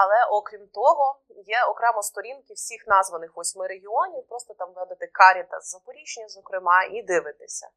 Але 0.00 0.18
окрім 0.30 0.66
того, 0.74 1.18
є 1.46 1.56
окремо 1.70 2.02
сторінки 2.02 2.54
всіх 2.54 2.86
названих 2.86 3.36
восьми 3.36 3.66
регіонів. 3.66 4.22
Просто 4.28 4.54
там 4.54 4.68
введете 4.74 5.06
Карітас 5.06 5.70
Запоріжжя, 5.70 6.28
зокрема, 6.28 6.84
і 6.84 7.02
дивитеся. 7.02 7.68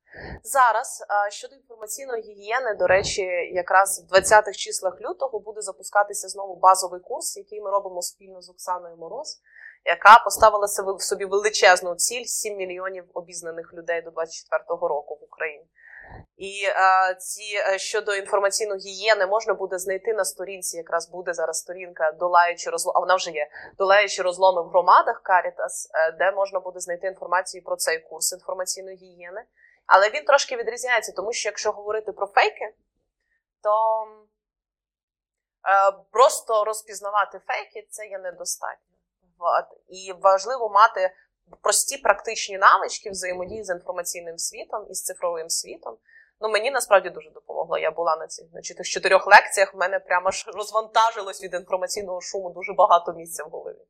Зараз 0.43 1.03
щодо 1.29 1.55
інформаційної 1.55 2.21
гігієни, 2.23 2.73
до 2.73 2.87
речі, 2.87 3.21
якраз 3.53 4.05
в 4.09 4.15
20-х 4.15 4.51
числах 4.51 5.01
лютого 5.01 5.39
буде 5.39 5.61
запускатися 5.61 6.27
знову 6.27 6.55
базовий 6.55 6.99
курс, 6.99 7.37
який 7.37 7.61
ми 7.61 7.71
робимо 7.71 8.01
спільно 8.01 8.41
з 8.41 8.49
Оксаною 8.49 8.97
Мороз, 8.97 9.41
яка 9.85 10.21
поставила 10.23 10.67
себе- 10.67 10.99
собі 10.99 11.25
величезну 11.25 11.95
ціль 11.95 12.25
7 12.25 12.57
мільйонів 12.57 13.05
обізнаних 13.13 13.73
людей 13.73 14.01
до 14.01 14.09
24-го 14.09 14.87
року 14.87 15.17
в 15.21 15.23
Україні. 15.23 15.65
І 16.37 16.65
е, 16.65 17.15
ці 17.15 17.79
щодо 17.79 18.15
інформаційної 18.15 18.79
гігієни 18.79 19.25
можна 19.25 19.53
буде 19.53 19.77
знайти 19.77 20.13
на 20.13 20.25
сторінці. 20.25 20.77
Якраз 20.77 21.09
буде 21.09 21.33
зараз 21.33 21.59
сторінка 21.59 22.11
долаючи 22.11 22.69
розломи, 22.69 22.93
а 22.97 22.99
вона 22.99 23.15
вже 23.15 23.31
є 23.31 23.47
долаючи 23.77 24.21
розломи 24.21 24.61
в 24.61 24.69
громадах 24.69 25.21
Карітас, 25.23 25.89
е, 25.93 26.11
де 26.11 26.31
можна 26.31 26.59
буде 26.59 26.79
знайти 26.79 27.07
інформацію 27.07 27.63
про 27.63 27.75
цей 27.75 27.99
курс 27.99 28.33
інформаційної 28.33 28.97
гігієни. 28.97 29.43
Але 29.85 30.09
він 30.09 30.23
трошки 30.23 30.55
відрізняється, 30.55 31.11
тому 31.15 31.33
що 31.33 31.49
якщо 31.49 31.71
говорити 31.71 32.11
про 32.11 32.27
фейки, 32.27 32.73
то 33.63 34.05
е, 35.69 35.91
просто 36.11 36.63
розпізнавати 36.63 37.39
фейки 37.47 37.87
це 37.89 38.07
є 38.07 38.19
недостатньо. 38.19 38.91
І 39.87 40.13
важливо 40.21 40.69
мати 40.69 41.11
прості 41.61 41.97
практичні 41.97 42.57
навички 42.57 43.09
взаємодії 43.09 43.63
з 43.63 43.69
інформаційним 43.69 44.37
світом 44.37 44.85
і 44.89 44.93
з 44.93 45.03
цифровим 45.03 45.49
світом. 45.49 45.97
Ну, 46.41 46.49
мені 46.49 46.71
насправді 46.71 47.09
дуже 47.09 47.29
допомогло. 47.29 47.77
Я 47.77 47.91
була 47.91 48.15
на 48.15 48.27
цих 48.27 48.45
на 48.53 48.61
цих 48.61 48.87
чотирьох 48.87 49.27
лекціях. 49.27 49.73
В 49.73 49.77
мене 49.77 49.99
прямо 49.99 50.31
ж 50.31 50.51
розвантажилось 50.53 51.43
від 51.43 51.53
інформаційного 51.53 52.21
шуму 52.21 52.49
дуже 52.49 52.73
багато 52.73 53.13
місця 53.13 53.43
в 53.43 53.49
голові. 53.49 53.85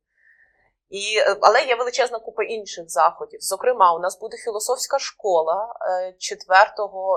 І, 0.88 1.18
е, 1.18 1.36
але 1.40 1.64
є 1.64 1.76
величезна 1.76 2.18
купа 2.18 2.42
інших 2.42 2.90
заходів. 2.90 3.40
Зокрема, 3.40 3.94
у 3.94 3.98
нас 3.98 4.20
буде 4.20 4.36
філософська 4.36 4.98
школа 4.98 5.74
е, 5.90 6.14
4, 6.18 6.66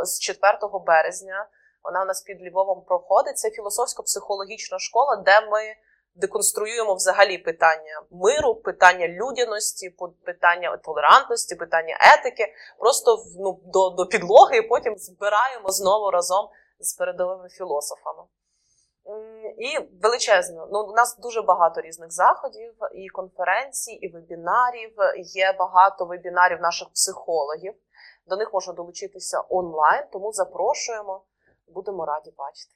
з 0.04 0.20
4 0.20 0.58
березня. 0.88 1.48
Вона 1.84 2.02
у 2.02 2.06
нас 2.06 2.22
під 2.22 2.48
Львовом 2.48 2.82
проходить. 2.82 3.38
Це 3.38 3.50
філософсько-психологічна 3.50 4.80
школа, 4.80 5.16
де 5.16 5.42
ми 5.42 5.76
деконструюємо 6.16 6.96
взагалі 6.96 7.38
питання 7.38 8.02
миру, 8.12 8.56
питання 8.56 9.08
людяності, 9.08 9.96
питання 10.26 10.78
толерантності, 10.78 11.56
питання 11.56 11.98
етики, 12.18 12.54
просто 12.80 13.18
ну, 13.40 13.60
до, 13.66 13.90
до 13.90 14.06
підлоги, 14.06 14.58
і 14.58 14.62
потім 14.62 14.98
збираємо 14.98 15.70
знову 15.70 16.12
разом 16.12 16.50
з 16.80 16.94
передовими 16.94 17.50
філософами. 17.50 18.24
І 19.58 20.00
величезно. 20.04 20.68
Ну, 20.72 20.84
у 20.84 20.94
нас 20.94 21.18
дуже 21.18 21.42
багато 21.42 21.82
різних 21.82 22.12
заходів, 22.12 22.74
і 22.96 23.10
конференцій, 23.10 23.92
і 23.92 24.12
вебінарів. 24.12 24.96
Є 25.18 25.56
багато 25.60 26.06
вебінарів 26.06 26.62
наших 26.62 26.90
психологів. 26.90 27.74
До 28.28 28.38
них 28.38 28.54
можна 28.54 28.74
долучитися 28.74 29.44
онлайн, 29.50 30.04
тому 30.12 30.32
запрошуємо. 30.32 31.24
Будемо 31.68 32.06
раді 32.06 32.34
бачити. 32.38 32.72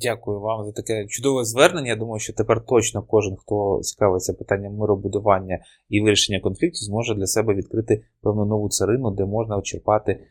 Дякую 0.00 0.40
вам 0.40 0.64
за 0.64 0.72
таке 0.72 1.06
чудове 1.06 1.44
звернення. 1.44 1.88
Я 1.88 1.96
думаю, 1.96 2.20
що 2.20 2.32
тепер 2.32 2.64
точно 2.66 3.02
кожен, 3.02 3.36
хто 3.36 3.80
цікавиться 3.82 4.32
питанням 4.32 4.74
миробудування 4.74 5.58
і 5.88 6.00
вирішення 6.00 6.40
конфліктів, 6.40 6.82
зможе 6.82 7.14
для 7.14 7.26
себе 7.26 7.54
відкрити 7.54 8.04
певну 8.22 8.44
нову 8.44 8.68
царину, 8.68 9.10
де 9.10 9.24
можна 9.24 9.62
черпати 9.62 10.12
е, 10.12 10.26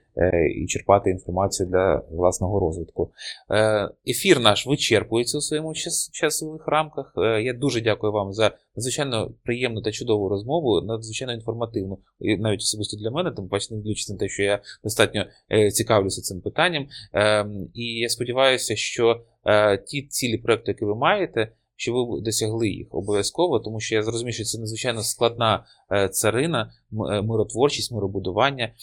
і 0.55 0.67
черпати 0.67 1.09
інформацію 1.09 1.69
для 1.69 2.03
власного 2.11 2.59
розвитку. 2.59 3.11
Е, 3.51 3.89
ефір 4.07 4.39
наш 4.39 4.67
вичерпується 4.67 5.37
у 5.37 5.41
своєму 5.41 5.73
часових 6.11 6.67
рамках. 6.67 7.13
Е, 7.17 7.41
я 7.41 7.53
дуже 7.53 7.81
дякую 7.81 8.13
вам 8.13 8.33
за 8.33 8.51
надзвичайно 8.75 9.31
приємну 9.43 9.81
та 9.81 9.91
чудову 9.91 10.29
розмову, 10.29 10.81
надзвичайно 10.81 11.33
інформативну, 11.33 11.99
і 12.19 12.37
навіть 12.37 12.59
особисто 12.59 12.97
для 12.97 13.11
мене, 13.11 13.31
тим 13.31 13.47
паче 13.47 13.75
не 13.75 13.81
дивлячись 13.81 14.09
на 14.09 14.17
те, 14.17 14.27
що 14.27 14.43
я 14.43 14.59
достатньо 14.83 15.25
е, 15.51 15.71
цікавлюся 15.71 16.21
цим 16.21 16.41
питанням. 16.41 16.87
Е, 17.13 17.45
і 17.73 17.83
я 17.83 18.09
сподіваюся, 18.09 18.75
що 18.75 19.21
е, 19.45 19.77
ті 19.77 20.01
цілі 20.01 20.37
проекту, 20.37 20.71
які 20.71 20.85
ви 20.85 20.95
маєте, 20.95 21.51
що 21.75 21.93
ви 21.93 22.21
досягли 22.21 22.69
їх 22.69 22.87
обов'язково, 22.91 23.59
тому 23.59 23.79
що 23.79 23.95
я 23.95 24.03
зрозумів, 24.03 24.33
що 24.33 24.43
це 24.43 24.59
надзвичайно 24.59 25.03
складна 25.03 25.65
е, 25.91 26.09
царина, 26.09 26.71
е, 26.91 27.21
миротворчість, 27.21 27.91
миробудування, 27.91 28.73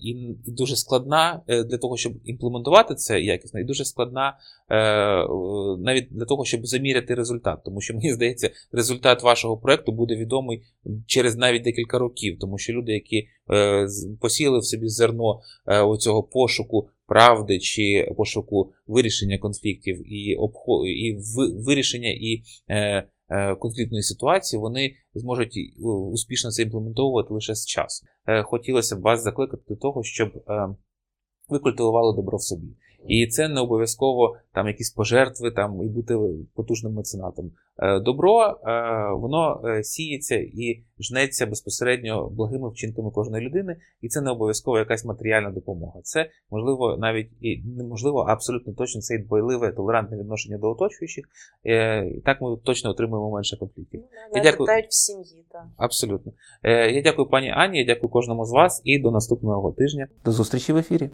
і, 0.00 0.34
дуже 0.46 0.76
складна 0.76 1.42
е, 1.48 1.64
для 1.64 1.78
того, 1.78 1.96
щоб 1.96 2.12
імплементувати 2.24 2.94
це 2.94 3.20
якісно, 3.20 3.60
і 3.60 3.64
дуже 3.64 3.84
складна 3.84 4.38
навіть 5.78 6.08
для 6.10 6.24
того, 6.24 6.44
щоб 6.44 6.66
заміряти 6.66 7.14
результат. 7.14 7.58
Тому 7.64 7.80
що 7.80 7.94
мені 7.94 8.12
здається, 8.12 8.50
результат 8.72 9.22
вашого 9.22 9.56
проекту 9.56 9.92
буде 9.92 10.16
відомий 10.16 10.62
через 11.06 11.36
навіть 11.36 11.62
декілька 11.62 11.98
років, 11.98 12.38
тому 12.40 12.58
що 12.58 12.72
люди, 12.72 12.92
які 12.92 13.28
посіяли 14.20 14.58
в 14.58 14.64
собі 14.64 14.88
зерно 14.88 15.40
оцього 15.66 16.22
пошуку 16.22 16.88
правди 17.08 17.58
чи 17.58 18.12
пошуку 18.16 18.72
вирішення 18.86 19.38
конфліктів 19.38 20.12
і 20.12 20.36
обхо... 20.36 20.86
і 20.86 21.18
вирішення 21.66 22.08
і 22.08 22.42
е, 22.68 23.08
е, 23.28 23.54
конфліктної 23.54 24.02
ситуації, 24.02 24.60
вони 24.60 24.94
зможуть 25.14 25.56
е, 25.56 25.82
успішно 25.88 26.50
це 26.50 26.62
імплементовувати 26.62 27.34
лише 27.34 27.54
з 27.54 27.66
часом. 27.66 28.08
Е, 28.26 28.42
хотілося 28.42 28.96
б 28.96 29.00
вас 29.00 29.22
закликати 29.22 29.62
до 29.68 29.76
того, 29.76 30.02
щоб 30.02 30.28
е, 30.28 30.68
ви 31.48 31.58
культивували 31.58 32.16
добро 32.16 32.38
в 32.38 32.42
собі. 32.42 32.66
І 33.06 33.26
це 33.26 33.48
не 33.48 33.60
обов'язково 33.60 34.36
там 34.52 34.66
якісь 34.66 34.90
пожертви 34.90 35.50
там, 35.50 35.82
і 35.82 35.88
бути 35.88 36.18
потужним 36.54 36.92
меценатом. 36.92 37.50
Е, 37.78 38.00
Добро 38.00 38.46
е, 38.46 38.54
воно 39.12 39.60
е, 39.64 39.84
сіється 39.84 40.36
і 40.36 40.82
жнеться 41.00 41.46
безпосередньо 41.46 42.28
благими 42.28 42.70
вчинками 42.70 43.10
кожної 43.10 43.46
людини, 43.46 43.76
і 44.00 44.08
це 44.08 44.20
не 44.20 44.30
обов'язково 44.30 44.78
якась 44.78 45.04
матеріальна 45.04 45.50
допомога. 45.50 46.00
Це 46.02 46.30
можливо 46.50 46.96
навіть 46.96 47.30
і 47.40 47.62
неможливо, 47.76 48.18
а 48.28 48.32
абсолютно 48.32 48.72
точно 48.72 49.00
це 49.00 49.14
і 49.14 49.18
дбайливе, 49.18 49.72
толерантне 49.72 50.18
відношення 50.18 50.58
до 50.58 50.70
оточуючих. 50.70 51.24
І 51.64 52.20
так 52.24 52.40
ми 52.40 52.56
точно 52.64 52.90
отримуємо 52.90 53.30
менше 53.30 53.56
конфліктів. 53.56 54.00
Ну, 54.34 54.42
дякую. 54.42 54.66
навіть 54.66 54.88
в 54.88 54.94
сім'ї. 54.94 55.44
Так. 55.52 55.66
Абсолютно. 55.76 56.32
Я 56.64 57.02
дякую 57.02 57.28
пані 57.28 57.50
Ані, 57.50 57.78
я 57.78 57.84
дякую 57.84 58.10
кожному 58.10 58.44
з 58.44 58.52
вас 58.52 58.82
і 58.84 58.98
до 58.98 59.10
наступного 59.10 59.72
тижня. 59.72 60.08
До 60.24 60.32
зустрічі 60.32 60.72
в 60.72 60.76
ефірі. 60.76 61.10